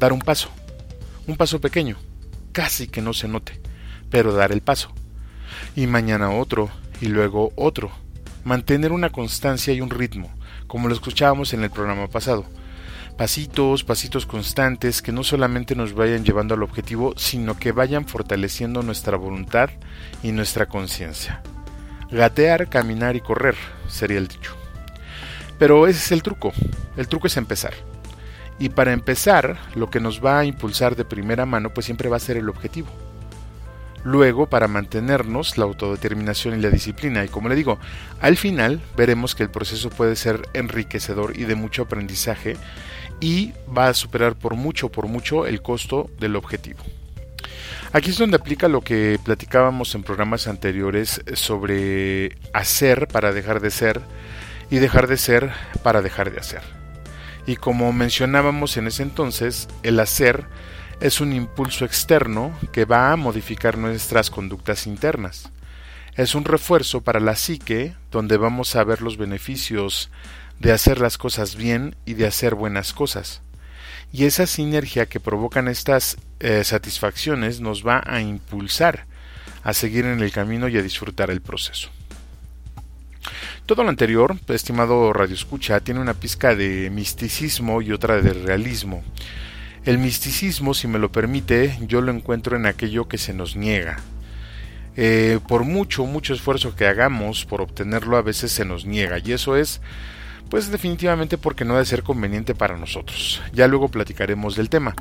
[0.00, 0.50] Dar un paso.
[1.28, 1.96] Un paso pequeño,
[2.50, 3.60] casi que no se note,
[4.10, 4.90] pero dar el paso.
[5.76, 7.92] Y mañana otro, y luego otro.
[8.44, 10.30] Mantener una constancia y un ritmo,
[10.66, 12.44] como lo escuchábamos en el programa pasado.
[13.18, 18.82] Pasitos, pasitos constantes que no solamente nos vayan llevando al objetivo, sino que vayan fortaleciendo
[18.82, 19.68] nuestra voluntad
[20.22, 21.42] y nuestra conciencia.
[22.10, 23.56] Gatear, caminar y correr
[23.88, 24.56] sería el dicho.
[25.58, 26.52] Pero ese es el truco.
[26.96, 27.74] El truco es empezar.
[28.58, 32.16] Y para empezar, lo que nos va a impulsar de primera mano pues siempre va
[32.16, 32.88] a ser el objetivo.
[34.04, 37.24] Luego, para mantenernos, la autodeterminación y la disciplina.
[37.24, 37.78] Y como le digo,
[38.20, 42.56] al final veremos que el proceso puede ser enriquecedor y de mucho aprendizaje
[43.20, 46.82] y va a superar por mucho, por mucho el costo del objetivo.
[47.92, 53.70] Aquí es donde aplica lo que platicábamos en programas anteriores sobre hacer para dejar de
[53.70, 54.00] ser
[54.70, 55.50] y dejar de ser
[55.82, 56.62] para dejar de hacer.
[57.46, 60.44] Y como mencionábamos en ese entonces, el hacer
[61.00, 65.50] es un impulso externo que va a modificar nuestras conductas internas.
[66.16, 70.10] Es un refuerzo para la psique donde vamos a ver los beneficios
[70.58, 73.42] de hacer las cosas bien y de hacer buenas cosas
[74.12, 79.06] y esa sinergia que provocan estas eh, satisfacciones nos va a impulsar
[79.62, 81.90] a seguir en el camino y a disfrutar el proceso.
[83.66, 89.04] Todo lo anterior, estimado Radio Escucha, tiene una pizca de misticismo y otra de realismo.
[89.84, 93.98] El misticismo, si me lo permite, yo lo encuentro en aquello que se nos niega.
[94.96, 99.32] Eh, por mucho, mucho esfuerzo que hagamos por obtenerlo, a veces se nos niega, y
[99.32, 99.80] eso es
[100.50, 103.40] pues definitivamente porque no debe ser conveniente para nosotros.
[103.52, 104.94] Ya luego platicaremos del tema.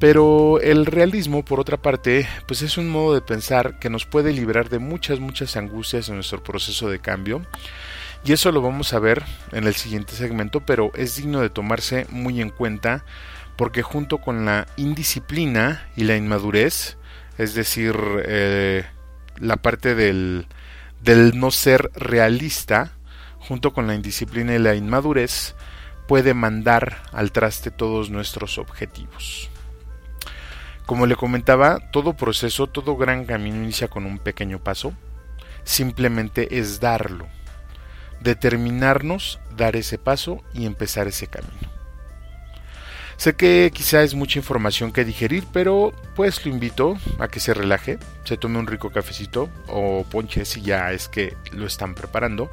[0.00, 4.32] Pero el realismo, por otra parte, pues es un modo de pensar que nos puede
[4.32, 7.46] liberar de muchas, muchas angustias en nuestro proceso de cambio.
[8.24, 9.22] Y eso lo vamos a ver
[9.52, 13.04] en el siguiente segmento, pero es digno de tomarse muy en cuenta
[13.56, 16.96] porque junto con la indisciplina y la inmadurez,
[17.38, 18.84] es decir, eh,
[19.36, 20.46] la parte del,
[21.02, 22.92] del no ser realista,
[23.38, 25.54] junto con la indisciplina y la inmadurez,
[26.06, 29.48] puede mandar al traste todos nuestros objetivos.
[30.86, 34.92] Como le comentaba, todo proceso, todo gran camino inicia con un pequeño paso,
[35.64, 37.28] simplemente es darlo,
[38.20, 41.71] determinarnos, dar ese paso y empezar ese camino.
[43.16, 47.54] Sé que quizá es mucha información que digerir, pero pues lo invito a que se
[47.54, 52.50] relaje, se tome un rico cafecito o ponche si ya es que lo están preparando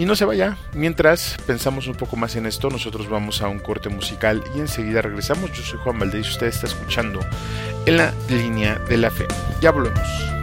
[0.00, 3.58] y no se vaya, mientras pensamos un poco más en esto, nosotros vamos a un
[3.58, 5.52] corte musical y enseguida regresamos.
[5.52, 7.20] Yo soy Juan Valdés y usted está escuchando
[7.84, 9.26] en la línea de la fe.
[9.60, 10.39] Ya volvemos.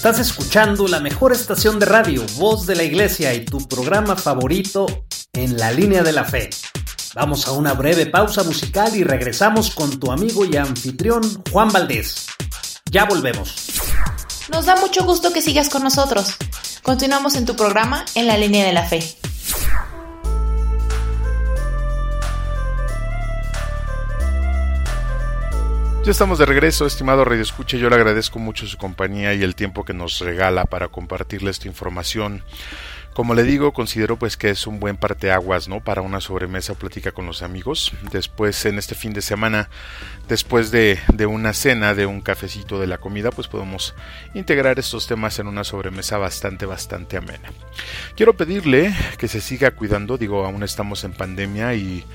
[0.00, 4.86] Estás escuchando la mejor estación de radio, Voz de la Iglesia y tu programa favorito
[5.34, 6.48] en la línea de la fe.
[7.14, 12.28] Vamos a una breve pausa musical y regresamos con tu amigo y anfitrión Juan Valdés.
[12.90, 13.66] Ya volvemos.
[14.50, 16.34] Nos da mucho gusto que sigas con nosotros.
[16.82, 19.00] Continuamos en tu programa En la línea de la fe.
[26.02, 27.76] Ya estamos de regreso, estimado Radio Escucha.
[27.76, 31.68] Yo le agradezco mucho su compañía y el tiempo que nos regala para compartirle esta
[31.68, 32.42] información.
[33.12, 35.80] Como le digo, considero pues que es un buen parteaguas, ¿no?
[35.80, 37.92] Para una sobremesa plática con los amigos.
[38.10, 39.68] Después, en este fin de semana,
[40.26, 43.94] después de, de, una cena, de un cafecito de la comida, pues podemos
[44.32, 47.52] integrar estos temas en una sobremesa bastante, bastante amena.
[48.16, 52.06] Quiero pedirle que se siga cuidando, digo, aún estamos en pandemia y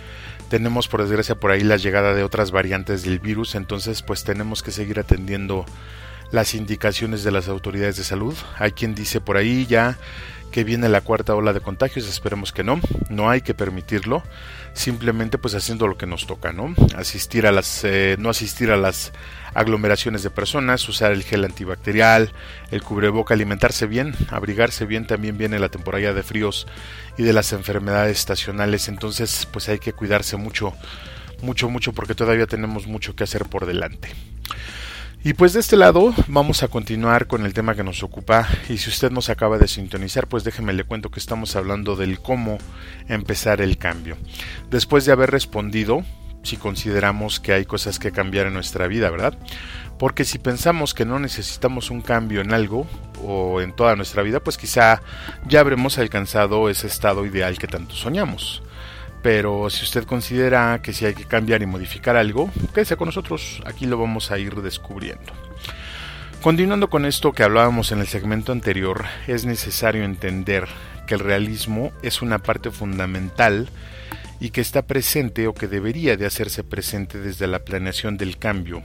[0.50, 4.64] tenemos por desgracia por ahí la llegada de otras variantes del virus, entonces pues tenemos
[4.64, 5.66] que seguir atendiendo
[6.32, 8.36] las indicaciones de las autoridades de salud.
[8.58, 9.98] Hay quien dice por ahí ya
[10.56, 14.24] que viene la cuarta ola de contagios, esperemos que no, no hay que permitirlo,
[14.72, 16.74] simplemente pues haciendo lo que nos toca, ¿no?
[16.96, 19.12] Asistir a las, eh, no asistir a las
[19.54, 22.32] aglomeraciones de personas, usar el gel antibacterial,
[22.72, 26.68] el cubreboca, alimentarse bien, abrigarse bien, también viene la temporada de fríos
[27.18, 30.72] y de las enfermedades estacionales, entonces pues hay que cuidarse mucho,
[31.42, 34.08] mucho, mucho porque todavía tenemos mucho que hacer por delante.
[35.26, 38.78] Y pues de este lado vamos a continuar con el tema que nos ocupa y
[38.78, 42.60] si usted nos acaba de sintonizar pues déjeme le cuento que estamos hablando del cómo
[43.08, 44.18] empezar el cambio.
[44.70, 46.04] Después de haber respondido
[46.44, 49.36] si consideramos que hay cosas que cambiar en nuestra vida, ¿verdad?
[49.98, 52.86] Porque si pensamos que no necesitamos un cambio en algo
[53.24, 55.02] o en toda nuestra vida, pues quizá
[55.48, 58.62] ya habremos alcanzado ese estado ideal que tanto soñamos
[59.26, 63.60] pero si usted considera que si hay que cambiar y modificar algo, quédese con nosotros,
[63.66, 65.34] aquí lo vamos a ir descubriendo.
[66.44, 70.68] Continuando con esto que hablábamos en el segmento anterior, es necesario entender
[71.08, 73.68] que el realismo es una parte fundamental
[74.40, 78.84] y que está presente o que debería de hacerse presente desde la planeación del cambio.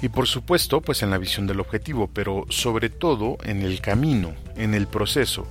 [0.00, 4.34] Y por supuesto, pues en la visión del objetivo, pero sobre todo en el camino,
[4.56, 5.46] en el proceso.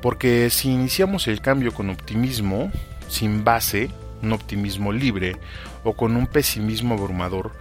[0.00, 2.72] Porque si iniciamos el cambio con optimismo,
[3.08, 3.90] sin base,
[4.22, 5.36] un optimismo libre
[5.84, 7.52] o con un pesimismo abrumador,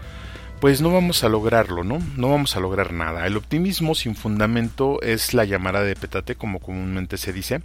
[0.59, 1.97] pues no vamos a lograrlo, ¿no?
[2.17, 3.25] No vamos a lograr nada.
[3.25, 7.61] El optimismo sin fundamento es la llamada de petate, como comúnmente se dice,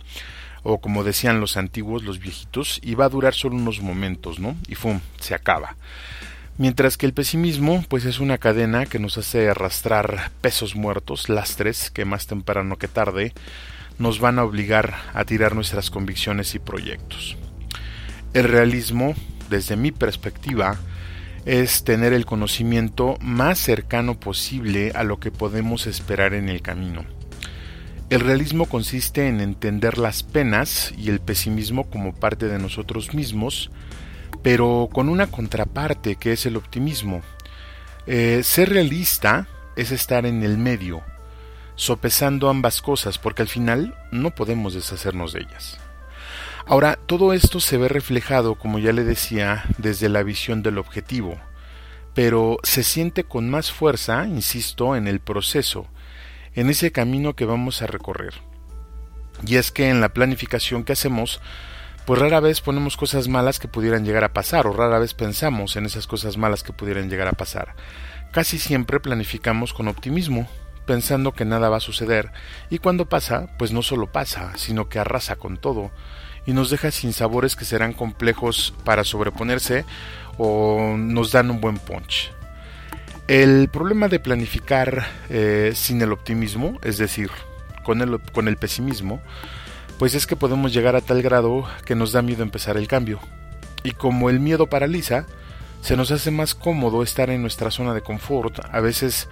[0.63, 4.57] o como decían los antiguos, los viejitos, y va a durar solo unos momentos, ¿no?
[4.67, 5.01] Y ¡fum!
[5.21, 5.77] se acaba.
[6.57, 11.91] Mientras que el pesimismo, pues es una cadena que nos hace arrastrar pesos muertos, lastres,
[11.91, 13.35] que más temprano que tarde
[13.99, 17.37] nos van a obligar a tirar nuestras convicciones y proyectos.
[18.33, 19.15] El realismo,
[19.49, 20.79] desde mi perspectiva,
[21.47, 27.05] es tener el conocimiento más cercano posible a lo que podemos esperar en el camino.
[28.11, 33.71] El realismo consiste en entender las penas y el pesimismo como parte de nosotros mismos,
[34.43, 37.23] pero con una contraparte que es el optimismo.
[38.07, 41.03] Eh, ser realista es estar en el medio,
[41.75, 45.79] sopesando ambas cosas, porque al final no podemos deshacernos de ellas.
[46.69, 51.39] Ahora, todo esto se ve reflejado, como ya le decía, desde la visión del objetivo,
[52.13, 55.87] pero se siente con más fuerza, insisto, en el proceso,
[56.55, 58.35] en ese camino que vamos a recorrer.
[59.47, 61.41] Y es que en la planificación que hacemos,
[62.05, 65.77] pues rara vez ponemos cosas malas que pudieran llegar a pasar, o rara vez pensamos
[65.77, 67.77] en esas cosas malas que pudieran llegar a pasar.
[68.33, 70.49] Casi siempre planificamos con optimismo,
[70.85, 72.33] pensando que nada va a suceder,
[72.71, 75.93] y cuando pasa, pues no solo pasa, sino que arrasa con todo,
[76.47, 79.85] y nos deja sin sabores que serán complejos para sobreponerse
[80.39, 82.33] o nos dan un buen punch.
[83.29, 87.31] El problema de planificar eh, sin el optimismo, es decir,
[87.83, 89.21] con el, con el pesimismo,
[89.99, 93.19] pues es que podemos llegar a tal grado que nos da miedo empezar el cambio.
[93.83, 95.27] Y como el miedo paraliza,
[95.81, 99.29] se nos hace más cómodo estar en nuestra zona de confort, a veces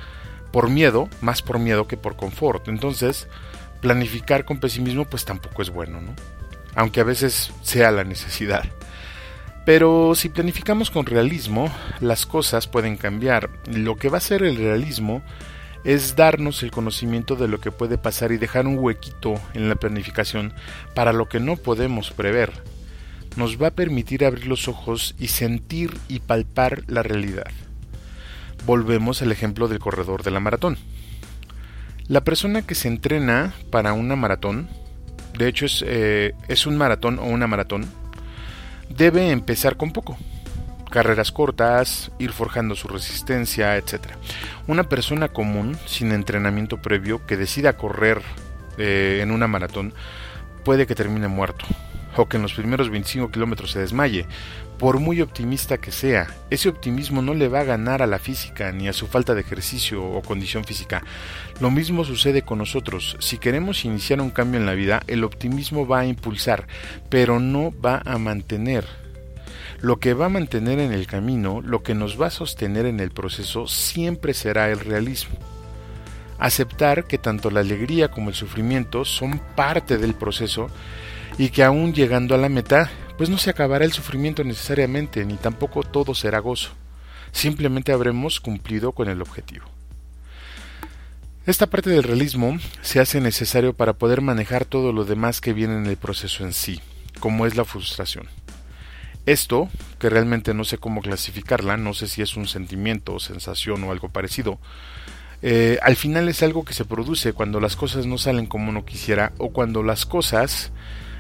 [0.53, 2.69] por miedo, más por miedo que por confort.
[2.69, 3.29] Entonces,
[3.81, 6.15] planificar con pesimismo pues tampoco es bueno, ¿no?
[6.75, 8.65] Aunque a veces sea la necesidad.
[9.65, 13.49] Pero si planificamos con realismo, las cosas pueden cambiar.
[13.67, 15.23] Lo que va a hacer el realismo
[15.85, 19.77] es darnos el conocimiento de lo que puede pasar y dejar un huequito en la
[19.77, 20.53] planificación
[20.95, 22.53] para lo que no podemos prever.
[23.37, 27.51] Nos va a permitir abrir los ojos y sentir y palpar la realidad.
[28.67, 30.79] Volvemos al ejemplo del corredor de la maratón.
[32.07, 34.69] La persona que se entrena para una maratón
[35.39, 37.87] de hecho es, eh, es un maratón o una maratón,
[38.89, 40.17] debe empezar con poco.
[40.91, 44.01] Carreras cortas, ir forjando su resistencia, etc.
[44.69, 48.23] Una persona común, sin entrenamiento previo, que decida correr
[48.79, 49.93] eh, en una maratón,
[50.65, 51.67] puede que termine muerto,
[52.17, 54.27] o que en los primeros 25 kilómetros se desmaye,
[54.79, 58.73] por muy optimista que sea, ese optimismo no le va a ganar a la física
[58.73, 61.03] ni a su falta de ejercicio o condición física.
[61.61, 63.17] Lo mismo sucede con nosotros.
[63.21, 66.67] Si queremos iniciar un cambio en la vida, el optimismo va a impulsar,
[67.09, 68.85] pero no va a mantener.
[69.81, 73.01] Lo que va a mantener en el camino, lo que nos va a sostener en
[73.01, 75.37] el proceso, siempre será el realismo.
[76.39, 80.69] Aceptar que tanto la alegría como el sufrimiento son parte del proceso
[81.39, 85.35] y que aún llegando a la meta pues no se acabará el sufrimiento necesariamente, ni
[85.35, 86.71] tampoco todo será gozo.
[87.33, 89.67] Simplemente habremos cumplido con el objetivo.
[91.47, 95.77] Esta parte del realismo se hace necesario para poder manejar todo lo demás que viene
[95.77, 96.81] en el proceso en sí,
[97.21, 98.27] como es la frustración.
[99.27, 103.85] Esto, que realmente no sé cómo clasificarla, no sé si es un sentimiento o sensación
[103.85, 104.59] o algo parecido,
[105.47, 108.87] Eh, al final es algo que se produce cuando las cosas no salen como uno
[108.87, 110.73] quisiera o cuando las cosas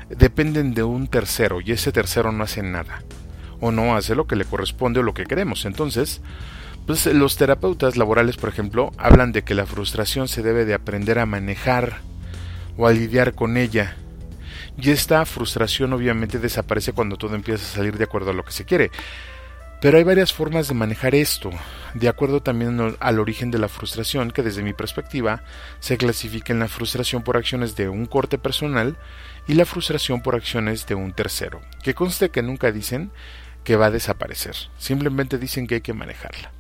[0.09, 3.03] dependen de un tercero y ese tercero no hace nada
[3.61, 5.65] o no hace lo que le corresponde o lo que queremos.
[5.65, 6.21] Entonces,
[6.87, 11.19] pues los terapeutas laborales, por ejemplo, hablan de que la frustración se debe de aprender
[11.19, 11.99] a manejar
[12.77, 13.97] o a lidiar con ella.
[14.77, 18.53] Y esta frustración obviamente desaparece cuando todo empieza a salir de acuerdo a lo que
[18.53, 18.91] se quiere.
[19.81, 21.51] Pero hay varias formas de manejar esto,
[21.95, 25.43] de acuerdo también al origen de la frustración, que desde mi perspectiva
[25.81, 28.99] se clasifica en la frustración por acciones de un corte personal
[29.47, 33.13] y la frustración por acciones de un tercero, que conste que nunca dicen
[33.63, 36.53] que va a desaparecer, simplemente dicen que hay que manejarla.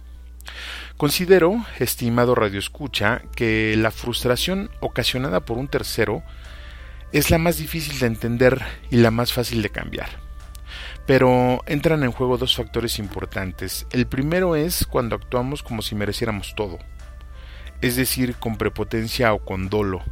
[0.97, 6.23] Considero, estimado Radio Escucha, que la frustración ocasionada por un tercero
[7.13, 10.24] es la más difícil de entender y la más fácil de cambiar.
[11.07, 13.87] Pero entran en juego dos factores importantes.
[13.91, 16.79] El primero es cuando actuamos como si mereciéramos todo,
[17.83, 20.03] es decir, con prepotencia o con dolo.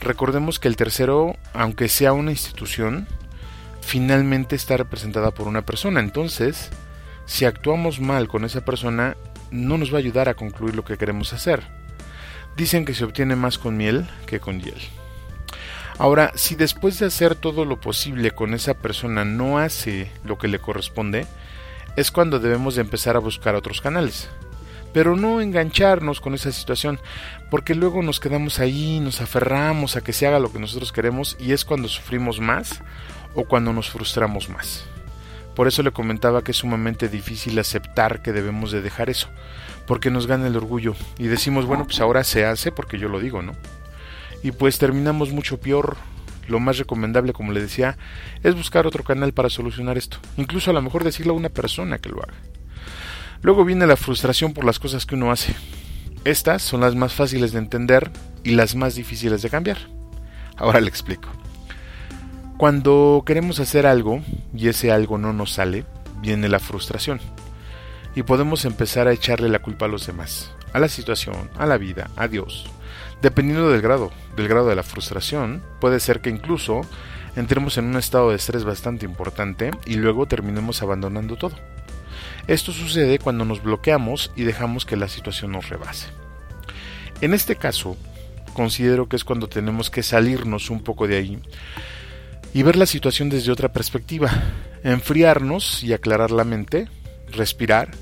[0.00, 3.06] Recordemos que el tercero, aunque sea una institución,
[3.80, 6.00] finalmente está representada por una persona.
[6.00, 6.70] Entonces,
[7.26, 9.16] si actuamos mal con esa persona,
[9.50, 11.62] no nos va a ayudar a concluir lo que queremos hacer.
[12.56, 14.80] Dicen que se obtiene más con miel que con hiel.
[15.98, 20.48] Ahora, si después de hacer todo lo posible con esa persona no hace lo que
[20.48, 21.26] le corresponde,
[21.96, 24.30] es cuando debemos de empezar a buscar otros canales.
[24.92, 26.98] Pero no engancharnos con esa situación,
[27.50, 31.36] porque luego nos quedamos ahí, nos aferramos a que se haga lo que nosotros queremos
[31.38, 32.82] y es cuando sufrimos más
[33.34, 34.84] o cuando nos frustramos más.
[35.54, 39.28] Por eso le comentaba que es sumamente difícil aceptar que debemos de dejar eso,
[39.86, 43.20] porque nos gana el orgullo y decimos, bueno, pues ahora se hace porque yo lo
[43.20, 43.54] digo, ¿no?
[44.42, 45.96] Y pues terminamos mucho peor.
[46.48, 47.96] Lo más recomendable, como le decía,
[48.42, 50.18] es buscar otro canal para solucionar esto.
[50.36, 52.34] Incluso a lo mejor decirle a una persona que lo haga.
[53.42, 55.54] Luego viene la frustración por las cosas que uno hace.
[56.24, 58.10] Estas son las más fáciles de entender
[58.44, 59.78] y las más difíciles de cambiar.
[60.56, 61.28] Ahora le explico.
[62.56, 64.22] Cuando queremos hacer algo
[64.54, 65.84] y ese algo no nos sale,
[66.20, 67.20] viene la frustración.
[68.14, 71.78] Y podemos empezar a echarle la culpa a los demás, a la situación, a la
[71.78, 72.66] vida, a Dios,
[73.22, 76.80] Dependiendo del grado, del grado de la frustración, puede ser que incluso
[77.36, 81.54] entremos en un estado de estrés bastante importante y luego terminemos abandonando todo.
[82.48, 86.08] Esto sucede cuando nos bloqueamos y dejamos que la situación nos rebase.
[87.20, 87.96] En este caso,
[88.54, 91.38] considero que es cuando tenemos que salirnos un poco de ahí
[92.52, 94.32] y ver la situación desde otra perspectiva,
[94.82, 96.88] enfriarnos y aclarar la mente,
[97.30, 97.92] respirar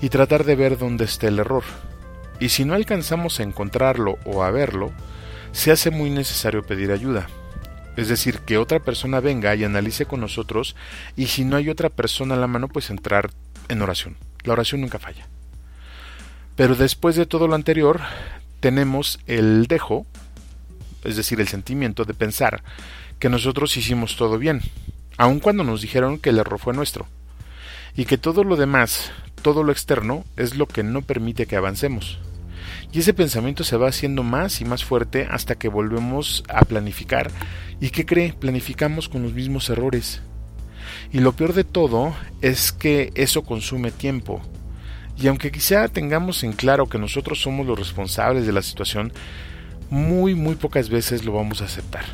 [0.00, 1.64] y tratar de ver dónde está el error
[2.38, 4.92] y si no alcanzamos a encontrarlo o a verlo,
[5.52, 7.28] se hace muy necesario pedir ayuda.
[7.96, 10.76] Es decir, que otra persona venga y analice con nosotros
[11.16, 13.30] y si no hay otra persona a la mano, pues entrar
[13.68, 14.16] en oración.
[14.44, 15.26] La oración nunca falla.
[16.56, 18.00] Pero después de todo lo anterior,
[18.60, 20.06] tenemos el dejo,
[21.04, 22.62] es decir, el sentimiento de pensar
[23.18, 24.60] que nosotros hicimos todo bien,
[25.16, 27.06] aun cuando nos dijeron que el error fue nuestro,
[27.94, 29.10] y que todo lo demás,
[29.42, 32.18] todo lo externo, es lo que no permite que avancemos.
[32.96, 37.30] Y ese pensamiento se va haciendo más y más fuerte hasta que volvemos a planificar.
[37.78, 38.32] ¿Y qué cree?
[38.32, 40.22] Planificamos con los mismos errores.
[41.12, 44.40] Y lo peor de todo es que eso consume tiempo.
[45.14, 49.12] Y aunque quizá tengamos en claro que nosotros somos los responsables de la situación,
[49.90, 52.06] muy muy pocas veces lo vamos a aceptar.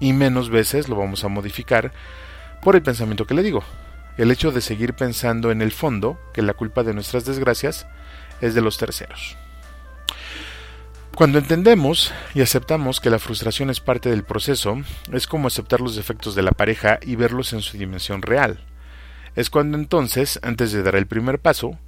[0.00, 1.92] Y menos veces lo vamos a modificar
[2.62, 3.62] por el pensamiento que le digo.
[4.16, 7.86] El hecho de seguir pensando en el fondo que la culpa de nuestras desgracias
[8.40, 9.36] es de los terceros.
[11.14, 14.82] Cuando entendemos y aceptamos que la frustración es parte del proceso,
[15.12, 18.64] es como aceptar los defectos de la pareja y verlos en su dimensión real.
[19.36, 21.78] Es cuando entonces, antes de dar el primer paso,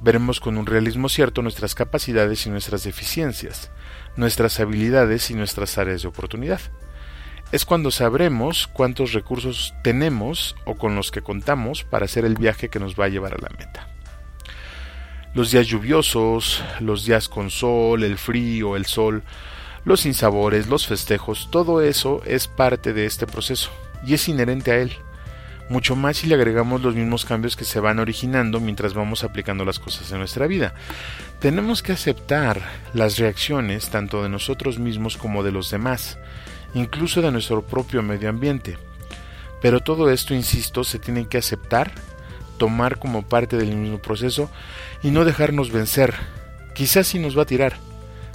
[0.00, 3.70] veremos con un realismo cierto nuestras capacidades y nuestras deficiencias,
[4.16, 6.60] nuestras habilidades y nuestras áreas de oportunidad.
[7.52, 12.68] Es cuando sabremos cuántos recursos tenemos o con los que contamos para hacer el viaje
[12.68, 13.91] que nos va a llevar a la meta
[15.34, 19.22] los días lluviosos, los días con sol, el frío, el sol,
[19.84, 23.70] los sinsabores, los festejos, todo eso es parte de este proceso
[24.06, 24.92] y es inherente a él.
[25.68, 29.64] Mucho más si le agregamos los mismos cambios que se van originando mientras vamos aplicando
[29.64, 30.74] las cosas en nuestra vida.
[31.40, 32.60] Tenemos que aceptar
[32.92, 36.18] las reacciones tanto de nosotros mismos como de los demás,
[36.74, 38.76] incluso de nuestro propio medio ambiente.
[39.62, 41.92] Pero todo esto, insisto, se tiene que aceptar
[42.62, 44.48] tomar como parte del mismo proceso
[45.02, 46.14] y no dejarnos vencer.
[46.76, 47.74] Quizás sí nos va a tirar,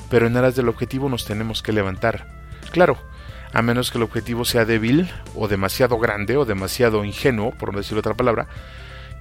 [0.09, 2.27] pero en aras del objetivo nos tenemos que levantar.
[2.71, 2.97] Claro,
[3.53, 7.77] a menos que el objetivo sea débil o demasiado grande o demasiado ingenuo, por no
[7.77, 8.47] decir otra palabra,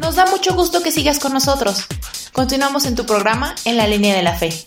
[0.00, 1.86] Nos da mucho gusto que sigas con nosotros.
[2.32, 4.65] Continuamos en tu programa En la línea de la fe.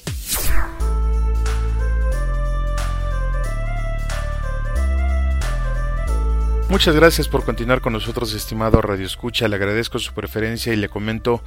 [6.70, 9.48] Muchas gracias por continuar con nosotros, estimado Radio Escucha.
[9.48, 11.44] Le agradezco su preferencia y le comento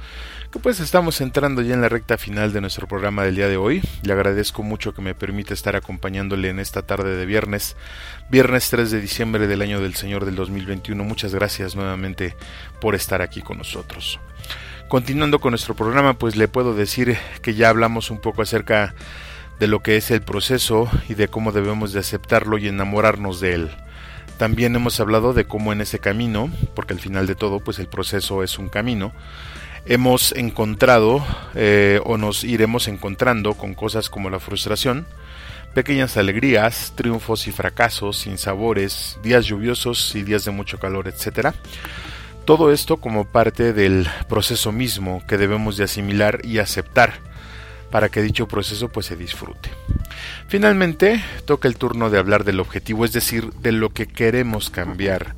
[0.51, 3.55] que pues estamos entrando ya en la recta final de nuestro programa del día de
[3.55, 3.81] hoy.
[4.01, 7.77] Le agradezco mucho que me permita estar acompañándole en esta tarde de viernes,
[8.29, 11.01] viernes 3 de diciembre del año del Señor del 2021.
[11.05, 12.35] Muchas gracias nuevamente
[12.81, 14.19] por estar aquí con nosotros.
[14.89, 18.93] Continuando con nuestro programa, pues le puedo decir que ya hablamos un poco acerca
[19.57, 23.53] de lo que es el proceso y de cómo debemos de aceptarlo y enamorarnos de
[23.53, 23.71] él.
[24.43, 27.87] También hemos hablado de cómo en ese camino, porque al final de todo, pues el
[27.87, 29.13] proceso es un camino,
[29.85, 31.25] hemos encontrado
[31.55, 35.07] eh, o nos iremos encontrando con cosas como la frustración,
[35.73, 41.55] pequeñas alegrías, triunfos y fracasos, sinsabores, días lluviosos y días de mucho calor, etc.
[42.43, 47.13] Todo esto como parte del proceso mismo que debemos de asimilar y aceptar
[47.93, 49.69] para que dicho proceso pues se disfrute.
[50.47, 55.35] Finalmente, toca el turno de hablar del objetivo, es decir, de lo que queremos cambiar,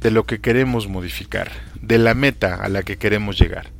[0.00, 3.70] de lo que queremos modificar, de la meta a la que queremos llegar.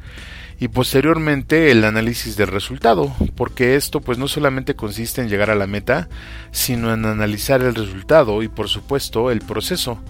[0.60, 5.56] Y posteriormente el análisis del resultado, porque esto pues no solamente consiste en llegar a
[5.56, 6.08] la meta,
[6.52, 10.00] sino en analizar el resultado y por supuesto el proceso.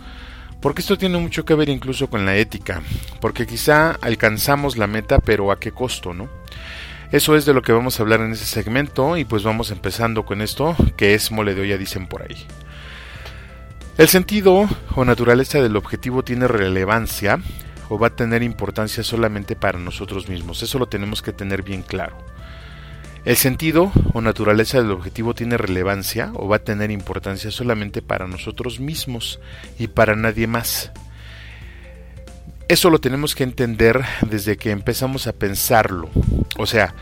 [0.61, 2.83] Porque esto tiene mucho que ver incluso con la ética,
[3.23, 6.29] porque quizá alcanzamos la meta, pero a qué costo, ¿no?
[7.13, 10.25] Eso es de lo que vamos a hablar en ese segmento y pues vamos empezando
[10.25, 12.47] con esto, que es mole de olla dicen por ahí.
[13.99, 17.39] El sentido o naturaleza del objetivo tiene relevancia
[17.91, 20.63] o va a tener importancia solamente para nosotros mismos.
[20.63, 22.17] Eso lo tenemos que tener bien claro.
[23.27, 28.27] El sentido o naturaleza del objetivo tiene relevancia o va a tener importancia solamente para
[28.27, 29.39] nosotros mismos
[29.79, 30.91] y para nadie más.
[32.69, 36.09] Eso lo tenemos que entender desde que empezamos a pensarlo.
[36.57, 36.95] O sea,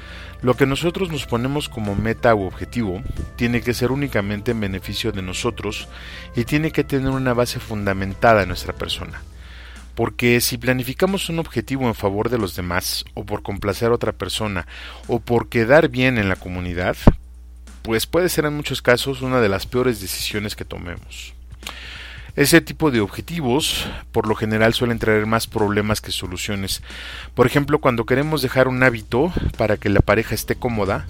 [0.42, 3.02] lo que nosotros nos ponemos como meta u objetivo
[3.36, 5.88] tiene que ser únicamente en beneficio de nosotros
[6.34, 9.22] y tiene que tener una base fundamentada en nuestra persona.
[9.94, 14.12] Porque si planificamos un objetivo en favor de los demás, o por complacer a otra
[14.12, 14.66] persona,
[15.08, 16.96] o por quedar bien en la comunidad,
[17.82, 21.34] pues puede ser en muchos casos una de las peores decisiones que tomemos.
[22.36, 26.82] Ese tipo de objetivos por lo general suelen traer más problemas que soluciones.
[27.34, 31.06] Por ejemplo, cuando queremos dejar un hábito para que la pareja esté cómoda,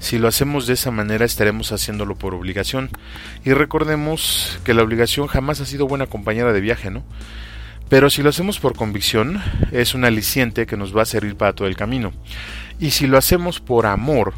[0.00, 2.90] si lo hacemos de esa manera estaremos haciéndolo por obligación.
[3.44, 7.02] Y recordemos que la obligación jamás ha sido buena compañera de viaje, ¿no?
[7.88, 11.52] Pero si lo hacemos por convicción, es un aliciente que nos va a servir para
[11.52, 12.12] todo el camino.
[12.80, 14.34] Y si lo hacemos por amor,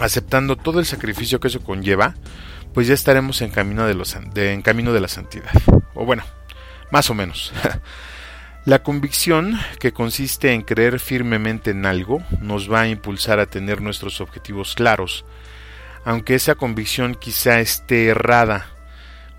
[0.00, 2.14] aceptando todo el sacrificio que eso conlleva,
[2.74, 5.50] pues ya estaremos en camino de, los, en camino de la santidad.
[5.94, 6.24] O bueno,
[6.90, 7.52] más o menos.
[8.66, 13.82] La convicción, que consiste en creer firmemente en algo, nos va a impulsar a tener
[13.82, 15.26] nuestros objetivos claros,
[16.06, 18.66] aunque esa convicción quizá esté errada.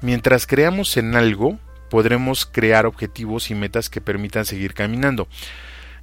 [0.02, 1.58] Mientras creamos en algo,
[1.90, 5.28] podremos crear objetivos y metas que permitan seguir caminando.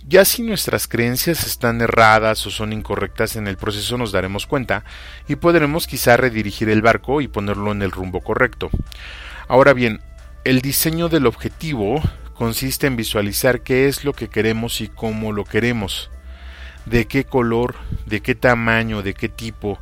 [0.09, 4.85] Ya si nuestras creencias están erradas o son incorrectas en el proceso nos daremos cuenta
[5.29, 8.69] y podremos quizá redirigir el barco y ponerlo en el rumbo correcto.
[9.47, 10.01] Ahora bien,
[10.45, 12.03] el diseño del objetivo
[12.35, 16.11] consiste en visualizar qué es lo que queremos y cómo lo queremos,
[16.85, 17.77] de qué color,
[18.07, 19.79] de qué tamaño, de qué tipo.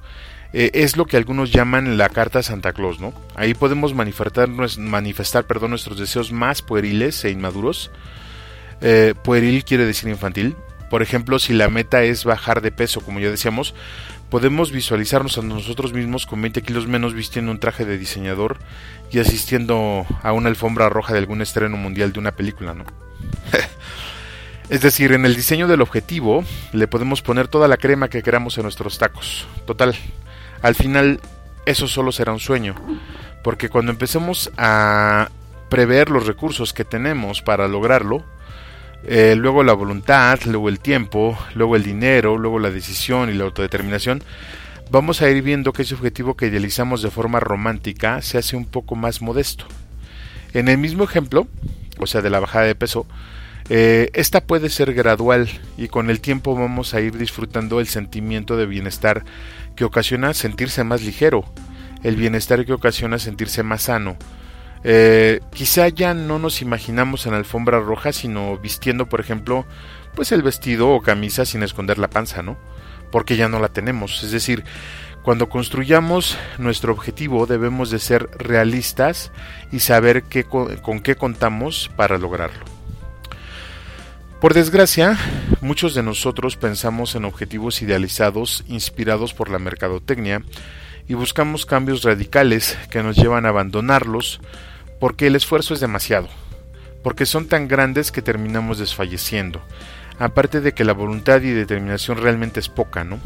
[0.53, 3.15] Eh, es lo que algunos llaman la carta Santa Claus, ¿no?
[3.37, 7.91] Ahí podemos manifestar, manifestar perdón, nuestros deseos más pueriles e inmaduros,
[8.81, 10.57] eh, pueril quiere decir infantil.
[10.89, 13.75] Por ejemplo, si la meta es bajar de peso, como ya decíamos,
[14.31, 18.59] podemos visualizarnos a nosotros mismos con 20 kilos menos vistiendo un traje de diseñador
[19.11, 22.85] y asistiendo a una alfombra roja de algún estreno mundial de una película, ¿no?
[24.69, 28.57] es decir, en el diseño del objetivo le podemos poner toda la crema que queramos
[28.57, 29.47] en nuestros tacos.
[29.67, 29.95] Total,
[30.63, 31.21] al final
[31.67, 32.75] eso solo será un sueño,
[33.43, 35.29] porque cuando empecemos a
[35.69, 38.25] prever los recursos que tenemos para lograrlo,
[39.05, 43.45] eh, luego la voluntad, luego el tiempo, luego el dinero, luego la decisión y la
[43.45, 44.23] autodeterminación,
[44.91, 48.67] vamos a ir viendo que ese objetivo que idealizamos de forma romántica se hace un
[48.67, 49.67] poco más modesto.
[50.53, 51.47] En el mismo ejemplo,
[51.99, 53.07] o sea, de la bajada de peso,
[53.69, 55.49] eh, esta puede ser gradual
[55.79, 59.25] y con el tiempo vamos a ir disfrutando el sentimiento de bienestar
[59.77, 61.45] que ocasiona sentirse más ligero,
[62.03, 64.17] el bienestar que ocasiona sentirse más sano,
[64.83, 69.67] eh, quizá ya no nos imaginamos en alfombra roja, sino vistiendo, por ejemplo,
[70.15, 72.57] pues el vestido o camisa sin esconder la panza, ¿no?
[73.13, 74.23] Porque ya no la tenemos.
[74.23, 74.65] Es decir,
[75.23, 79.33] cuando construyamos nuestro objetivo debemos de ser realistas
[79.71, 82.65] y saber qué, con qué contamos para lograrlo.
[84.41, 85.19] Por desgracia,
[85.61, 90.43] muchos de nosotros pensamos en objetivos idealizados inspirados por la mercadotecnia
[91.07, 94.41] y buscamos cambios radicales que nos llevan a abandonarlos
[95.01, 96.29] porque el esfuerzo es demasiado,
[97.03, 99.61] porque son tan grandes que terminamos desfalleciendo,
[100.19, 103.19] aparte de que la voluntad y determinación realmente es poca, ¿no?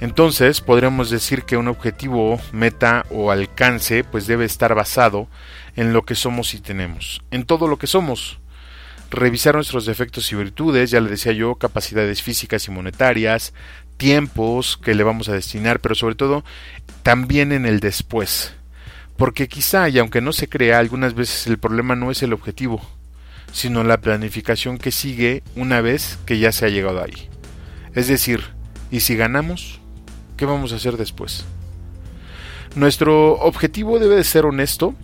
[0.00, 5.28] Entonces podríamos decir que un objetivo, meta o alcance pues debe estar basado
[5.76, 8.38] en lo que somos y tenemos, en todo lo que somos.
[9.10, 13.54] Revisar nuestros defectos y virtudes, ya le decía yo, capacidades físicas y monetarias,
[13.96, 16.44] tiempos que le vamos a destinar, pero sobre todo
[17.02, 18.57] también en el después.
[19.18, 22.80] Porque quizá, y aunque no se crea, algunas veces el problema no es el objetivo,
[23.52, 27.28] sino la planificación que sigue una vez que ya se ha llegado ahí.
[27.94, 28.44] Es decir,
[28.92, 29.80] ¿y si ganamos?
[30.36, 31.44] ¿Qué vamos a hacer después?
[32.76, 34.94] Nuestro objetivo debe de ser honesto,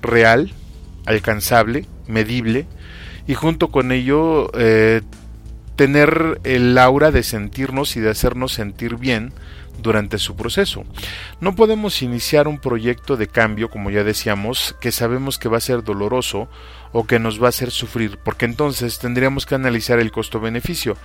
[0.00, 0.50] real,
[1.04, 2.66] alcanzable, medible
[3.26, 5.02] y junto con ello eh,
[5.76, 9.34] tener el aura de sentirnos y de hacernos sentir bien
[9.78, 10.84] durante su proceso.
[11.40, 15.62] No podemos iniciar un proyecto de cambio, como ya decíamos, que sabemos que va a
[15.62, 16.48] ser doloroso
[16.92, 20.96] o que nos va a hacer sufrir, porque entonces tendríamos que analizar el costo-beneficio.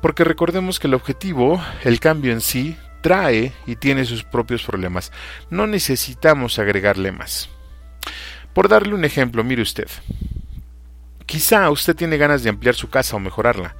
[0.00, 5.12] Porque recordemos que el objetivo, el cambio en sí, trae y tiene sus propios problemas.
[5.50, 7.48] No necesitamos agregarle más.
[8.52, 9.88] Por darle un ejemplo, mire usted.
[11.26, 13.74] Quizá usted tiene ganas de ampliar su casa o mejorarla.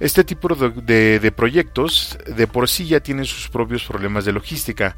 [0.00, 4.96] Este tipo de, proyectos de por sí ya tienen sus propios problemas de logística,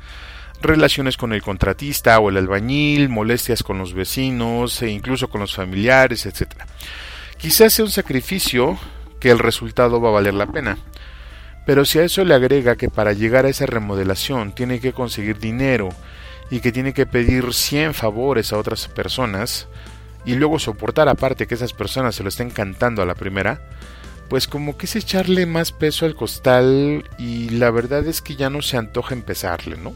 [0.63, 5.55] relaciones con el contratista o el albañil, molestias con los vecinos e incluso con los
[5.55, 6.55] familiares, etc.
[7.37, 8.79] Quizás sea un sacrificio
[9.21, 10.79] que el resultado va a valer la pena.
[11.67, 15.39] Pero si a eso le agrega que para llegar a esa remodelación tiene que conseguir
[15.39, 15.89] dinero
[16.49, 19.69] y que tiene que pedir 100 favores a otras personas
[20.25, 23.61] y luego soportar aparte que esas personas se lo estén cantando a la primera,
[24.29, 28.51] pues como que es echarle más peso al costal y la verdad es que ya
[28.51, 29.93] no se antoja empezarle, ¿no?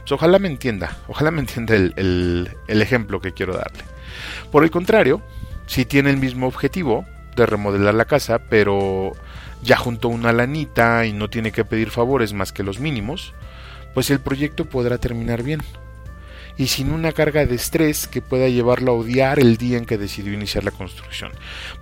[0.00, 3.84] Pues ojalá me entienda, ojalá me entienda el, el ejemplo que quiero darle.
[4.50, 5.22] Por el contrario,
[5.66, 9.12] si tiene el mismo objetivo de remodelar la casa, pero
[9.62, 13.32] ya juntó una lanita y no tiene que pedir favores más que los mínimos,
[13.94, 15.62] pues el proyecto podrá terminar bien
[16.56, 19.98] y sin una carga de estrés que pueda llevarlo a odiar el día en que
[19.98, 21.32] decidió iniciar la construcción,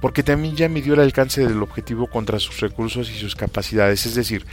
[0.01, 4.15] porque también ya midió el alcance del objetivo contra sus recursos y sus capacidades, es
[4.15, 4.47] decir,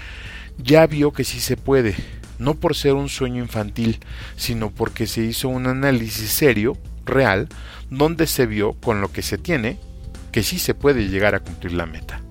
[0.57, 1.95] ya vio que sí se puede,
[2.39, 3.99] no por ser un sueño infantil,
[4.35, 7.47] sino porque se hizo un análisis serio, real,
[7.89, 9.79] donde se vio con lo que se tiene
[10.31, 12.21] que sí se puede llegar a cumplir la meta.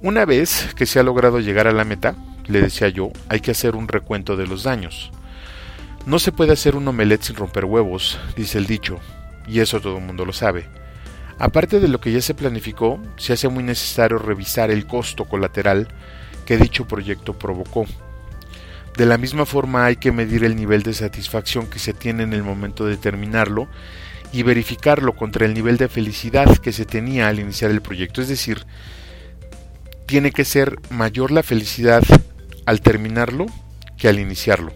[0.00, 2.14] Una vez que se ha logrado llegar a la meta,
[2.46, 5.10] le decía yo, hay que hacer un recuento de los daños.
[6.08, 8.98] No se puede hacer un omelette sin romper huevos, dice el dicho,
[9.46, 10.64] y eso todo el mundo lo sabe.
[11.38, 15.86] Aparte de lo que ya se planificó, se hace muy necesario revisar el costo colateral
[16.46, 17.84] que dicho proyecto provocó.
[18.96, 22.32] De la misma forma hay que medir el nivel de satisfacción que se tiene en
[22.32, 23.68] el momento de terminarlo
[24.32, 28.22] y verificarlo contra el nivel de felicidad que se tenía al iniciar el proyecto.
[28.22, 28.64] Es decir,
[30.06, 32.02] tiene que ser mayor la felicidad
[32.64, 33.44] al terminarlo
[33.98, 34.72] que al iniciarlo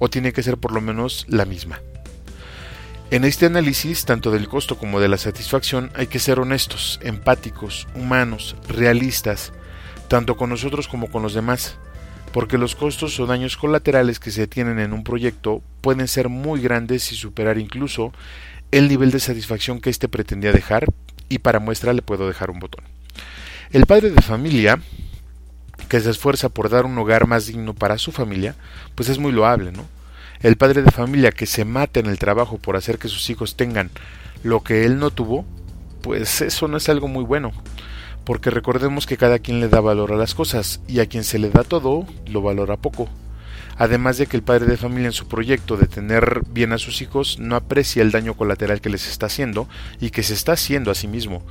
[0.00, 1.80] o tiene que ser por lo menos la misma.
[3.12, 7.86] En este análisis, tanto del costo como de la satisfacción, hay que ser honestos, empáticos,
[7.94, 9.52] humanos, realistas,
[10.08, 11.76] tanto con nosotros como con los demás,
[12.32, 16.60] porque los costos o daños colaterales que se tienen en un proyecto pueden ser muy
[16.60, 18.12] grandes y superar incluso
[18.70, 20.86] el nivel de satisfacción que éste pretendía dejar,
[21.28, 22.84] y para muestra le puedo dejar un botón.
[23.72, 24.80] El padre de familia
[25.90, 28.54] que se esfuerza por dar un hogar más digno para su familia,
[28.94, 29.84] pues es muy loable, ¿no?
[30.40, 33.56] El padre de familia que se mata en el trabajo por hacer que sus hijos
[33.56, 33.90] tengan
[34.44, 35.44] lo que él no tuvo,
[36.00, 37.50] pues eso no es algo muy bueno,
[38.24, 41.40] porque recordemos que cada quien le da valor a las cosas y a quien se
[41.40, 43.08] le da todo lo valora poco.
[43.76, 47.02] Además de que el padre de familia en su proyecto de tener bien a sus
[47.02, 49.68] hijos no aprecia el daño colateral que les está haciendo
[50.00, 51.42] y que se está haciendo a sí mismo.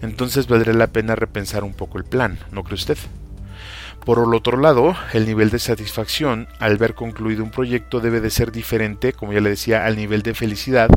[0.00, 2.96] Entonces valdría la pena repensar un poco el plan, ¿no cree usted?
[4.04, 8.30] Por el otro lado, el nivel de satisfacción al ver concluido un proyecto debe de
[8.30, 10.90] ser diferente, como ya le decía, al nivel de felicidad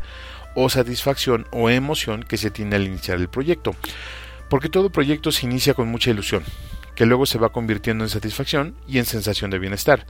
[0.56, 3.76] o satisfacción o emoción que se tiene al iniciar el proyecto.
[4.50, 6.44] Porque todo proyecto se inicia con mucha ilusión,
[6.96, 10.08] que luego se va convirtiendo en satisfacción y en sensación de bienestar.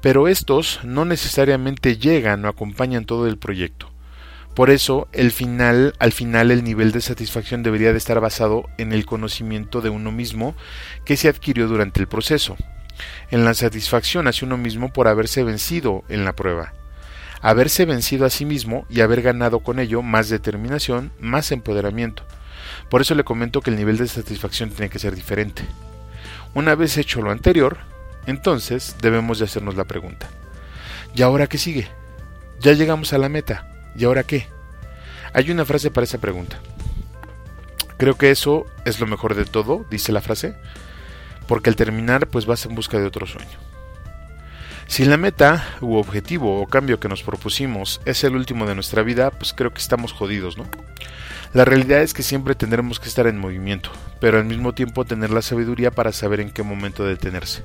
[0.00, 3.93] Pero estos no necesariamente llegan o acompañan todo el proyecto.
[4.54, 9.80] Por eso, al final el nivel de satisfacción debería de estar basado en el conocimiento
[9.80, 10.54] de uno mismo
[11.04, 12.56] que se adquirió durante el proceso,
[13.30, 16.72] en la satisfacción hacia uno mismo por haberse vencido en la prueba
[17.44, 22.24] haberse vencido a sí mismo y haber ganado con ello más determinación, más empoderamiento.
[22.88, 25.62] Por eso le comento que el nivel de satisfacción tiene que ser diferente.
[26.54, 27.76] Una vez hecho lo anterior,
[28.24, 30.26] entonces debemos de hacernos la pregunta.
[31.14, 31.86] ¿Y ahora qué sigue?
[32.60, 33.73] Ya llegamos a la meta.
[33.96, 34.48] ¿Y ahora qué?
[35.32, 36.58] Hay una frase para esa pregunta.
[37.96, 40.54] Creo que eso es lo mejor de todo, dice la frase,
[41.46, 43.58] porque al terminar pues vas en busca de otro sueño.
[44.86, 49.02] Si la meta u objetivo o cambio que nos propusimos es el último de nuestra
[49.02, 50.66] vida, pues creo que estamos jodidos, ¿no?
[51.54, 53.90] La realidad es que siempre tendremos que estar en movimiento,
[54.20, 57.62] pero al mismo tiempo tener la sabiduría para saber en qué momento detenerse.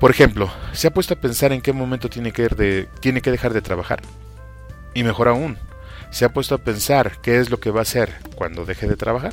[0.00, 3.52] Por ejemplo, ¿se ha puesto a pensar en qué momento tiene que, tiene que dejar
[3.52, 4.00] de trabajar?
[4.94, 5.56] Y mejor aún,
[6.10, 8.96] ¿se ha puesto a pensar qué es lo que va a hacer cuando deje de
[8.96, 9.32] trabajar?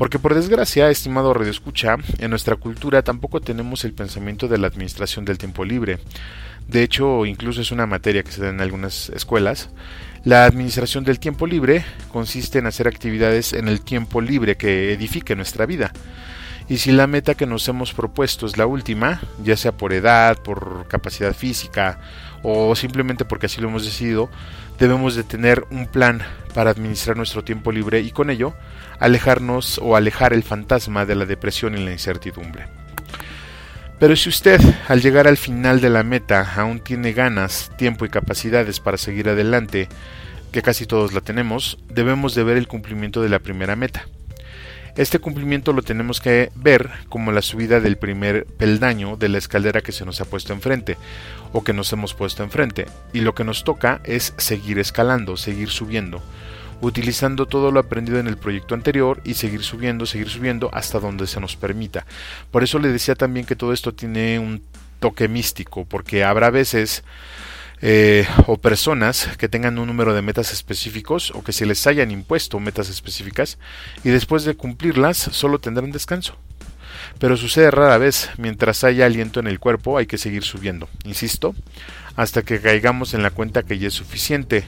[0.00, 4.66] Porque por desgracia, estimado Radio Escucha, en nuestra cultura tampoco tenemos el pensamiento de la
[4.66, 5.98] administración del tiempo libre.
[6.66, 9.68] De hecho, incluso es una materia que se da en algunas escuelas.
[10.24, 15.36] La administración del tiempo libre consiste en hacer actividades en el tiempo libre que edifique
[15.36, 15.92] nuestra vida.
[16.70, 20.38] Y si la meta que nos hemos propuesto es la última, ya sea por edad,
[20.38, 21.98] por capacidad física
[22.42, 24.30] o simplemente porque así lo hemos decidido,
[24.78, 26.22] debemos de tener un plan
[26.54, 28.54] para administrar nuestro tiempo libre y con ello
[28.98, 32.66] alejarnos o alejar el fantasma de la depresión y la incertidumbre.
[33.98, 38.08] Pero si usted, al llegar al final de la meta, aún tiene ganas, tiempo y
[38.08, 39.88] capacidades para seguir adelante,
[40.52, 44.06] que casi todos la tenemos, debemos de ver el cumplimiento de la primera meta.
[45.00, 49.80] Este cumplimiento lo tenemos que ver como la subida del primer peldaño de la escalera
[49.80, 50.98] que se nos ha puesto enfrente
[51.54, 52.84] o que nos hemos puesto enfrente.
[53.14, 56.20] Y lo que nos toca es seguir escalando, seguir subiendo,
[56.82, 61.26] utilizando todo lo aprendido en el proyecto anterior y seguir subiendo, seguir subiendo hasta donde
[61.26, 62.04] se nos permita.
[62.50, 64.62] Por eso le decía también que todo esto tiene un
[64.98, 67.04] toque místico, porque habrá veces
[67.82, 72.10] eh, o personas que tengan un número de metas específicos o que se les hayan
[72.10, 73.58] impuesto metas específicas
[74.04, 76.36] y después de cumplirlas solo tendrán descanso.
[77.18, 81.54] Pero sucede rara vez, mientras haya aliento en el cuerpo hay que seguir subiendo, insisto,
[82.16, 84.64] hasta que caigamos en la cuenta que ya es suficiente,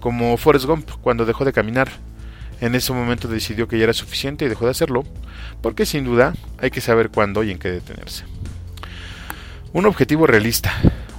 [0.00, 1.90] como Forrest Gump cuando dejó de caminar.
[2.60, 5.04] En ese momento decidió que ya era suficiente y dejó de hacerlo,
[5.62, 8.24] porque sin duda hay que saber cuándo y en qué detenerse.
[9.72, 10.72] Un objetivo realista,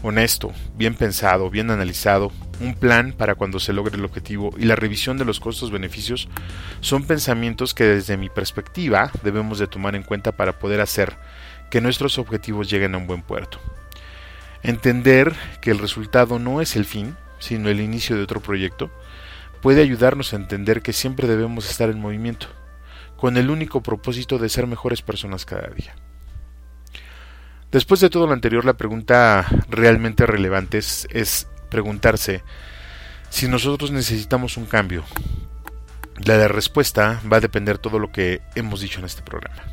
[0.03, 4.75] honesto, bien pensado, bien analizado, un plan para cuando se logre el objetivo y la
[4.75, 6.27] revisión de los costos-beneficios
[6.81, 11.15] son pensamientos que desde mi perspectiva debemos de tomar en cuenta para poder hacer
[11.69, 13.57] que nuestros objetivos lleguen a un buen puerto.
[14.63, 18.91] Entender que el resultado no es el fin, sino el inicio de otro proyecto,
[19.61, 22.47] puede ayudarnos a entender que siempre debemos estar en movimiento,
[23.15, 25.95] con el único propósito de ser mejores personas cada día.
[27.71, 32.43] Después de todo lo anterior, la pregunta realmente relevante es, preguntarse
[33.29, 35.05] si nosotros necesitamos un cambio.
[36.25, 39.63] La respuesta va a depender todo lo que hemos dicho en este programa.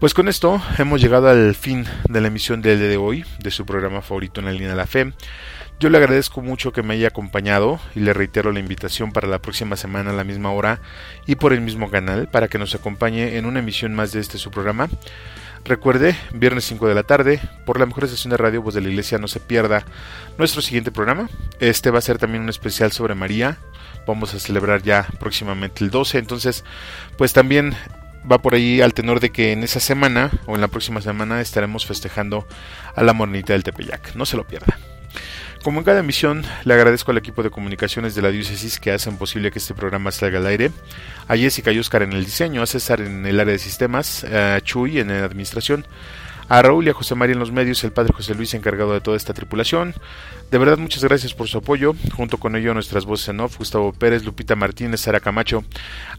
[0.00, 3.50] Pues con esto hemos llegado al fin de la emisión del día de hoy de
[3.52, 5.12] su programa favorito en la línea de la fe.
[5.78, 9.40] Yo le agradezco mucho que me haya acompañado y le reitero la invitación para la
[9.40, 10.80] próxima semana a la misma hora
[11.26, 14.38] y por el mismo canal para que nos acompañe en una emisión más de este
[14.38, 14.88] su programa.
[15.64, 18.88] Recuerde, viernes 5 de la tarde, por la mejor estación de radio Voz de la
[18.88, 19.84] Iglesia, no se pierda
[20.38, 21.28] nuestro siguiente programa.
[21.60, 23.58] Este va a ser también un especial sobre María.
[24.06, 26.64] Vamos a celebrar ya próximamente el 12, entonces
[27.16, 27.74] pues también
[28.30, 31.40] va por ahí al tenor de que en esa semana o en la próxima semana
[31.40, 32.46] estaremos festejando
[32.94, 34.14] a la morenita del Tepeyac.
[34.14, 34.78] No se lo pierda.
[35.62, 39.18] Como en cada emisión, le agradezco al equipo de comunicaciones de la diócesis que hacen
[39.18, 40.70] posible que este programa salga al aire,
[41.28, 44.58] a Jessica y Oscar en el diseño, a César en el área de sistemas, a
[44.62, 45.84] Chuy en la administración,
[46.50, 49.00] a Raúl y a José María en los medios, el padre José Luis encargado de
[49.00, 49.94] toda esta tripulación.
[50.50, 51.94] De verdad, muchas gracias por su apoyo.
[52.16, 55.62] Junto con ello, nuestras voces en off, Gustavo Pérez, Lupita Martínez, Sara Camacho,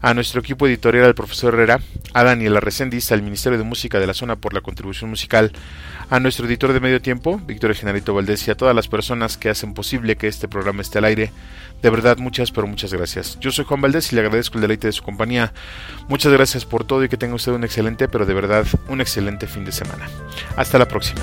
[0.00, 1.80] a nuestro equipo editorial, al profesor Herrera,
[2.14, 5.52] a Daniela Reséndiz, al Ministerio de Música de la Zona por la contribución musical,
[6.08, 9.50] a nuestro editor de medio tiempo, Víctor Generito Valdés, y a todas las personas que
[9.50, 11.30] hacen posible que este programa esté al aire.
[11.82, 13.38] De verdad, muchas, pero muchas gracias.
[13.40, 15.52] Yo soy Juan Valdés y le agradezco el deleite de su compañía.
[16.08, 19.48] Muchas gracias por todo y que tenga usted un excelente, pero de verdad, un excelente
[19.48, 20.08] fin de semana.
[20.56, 21.22] Hasta la próxima.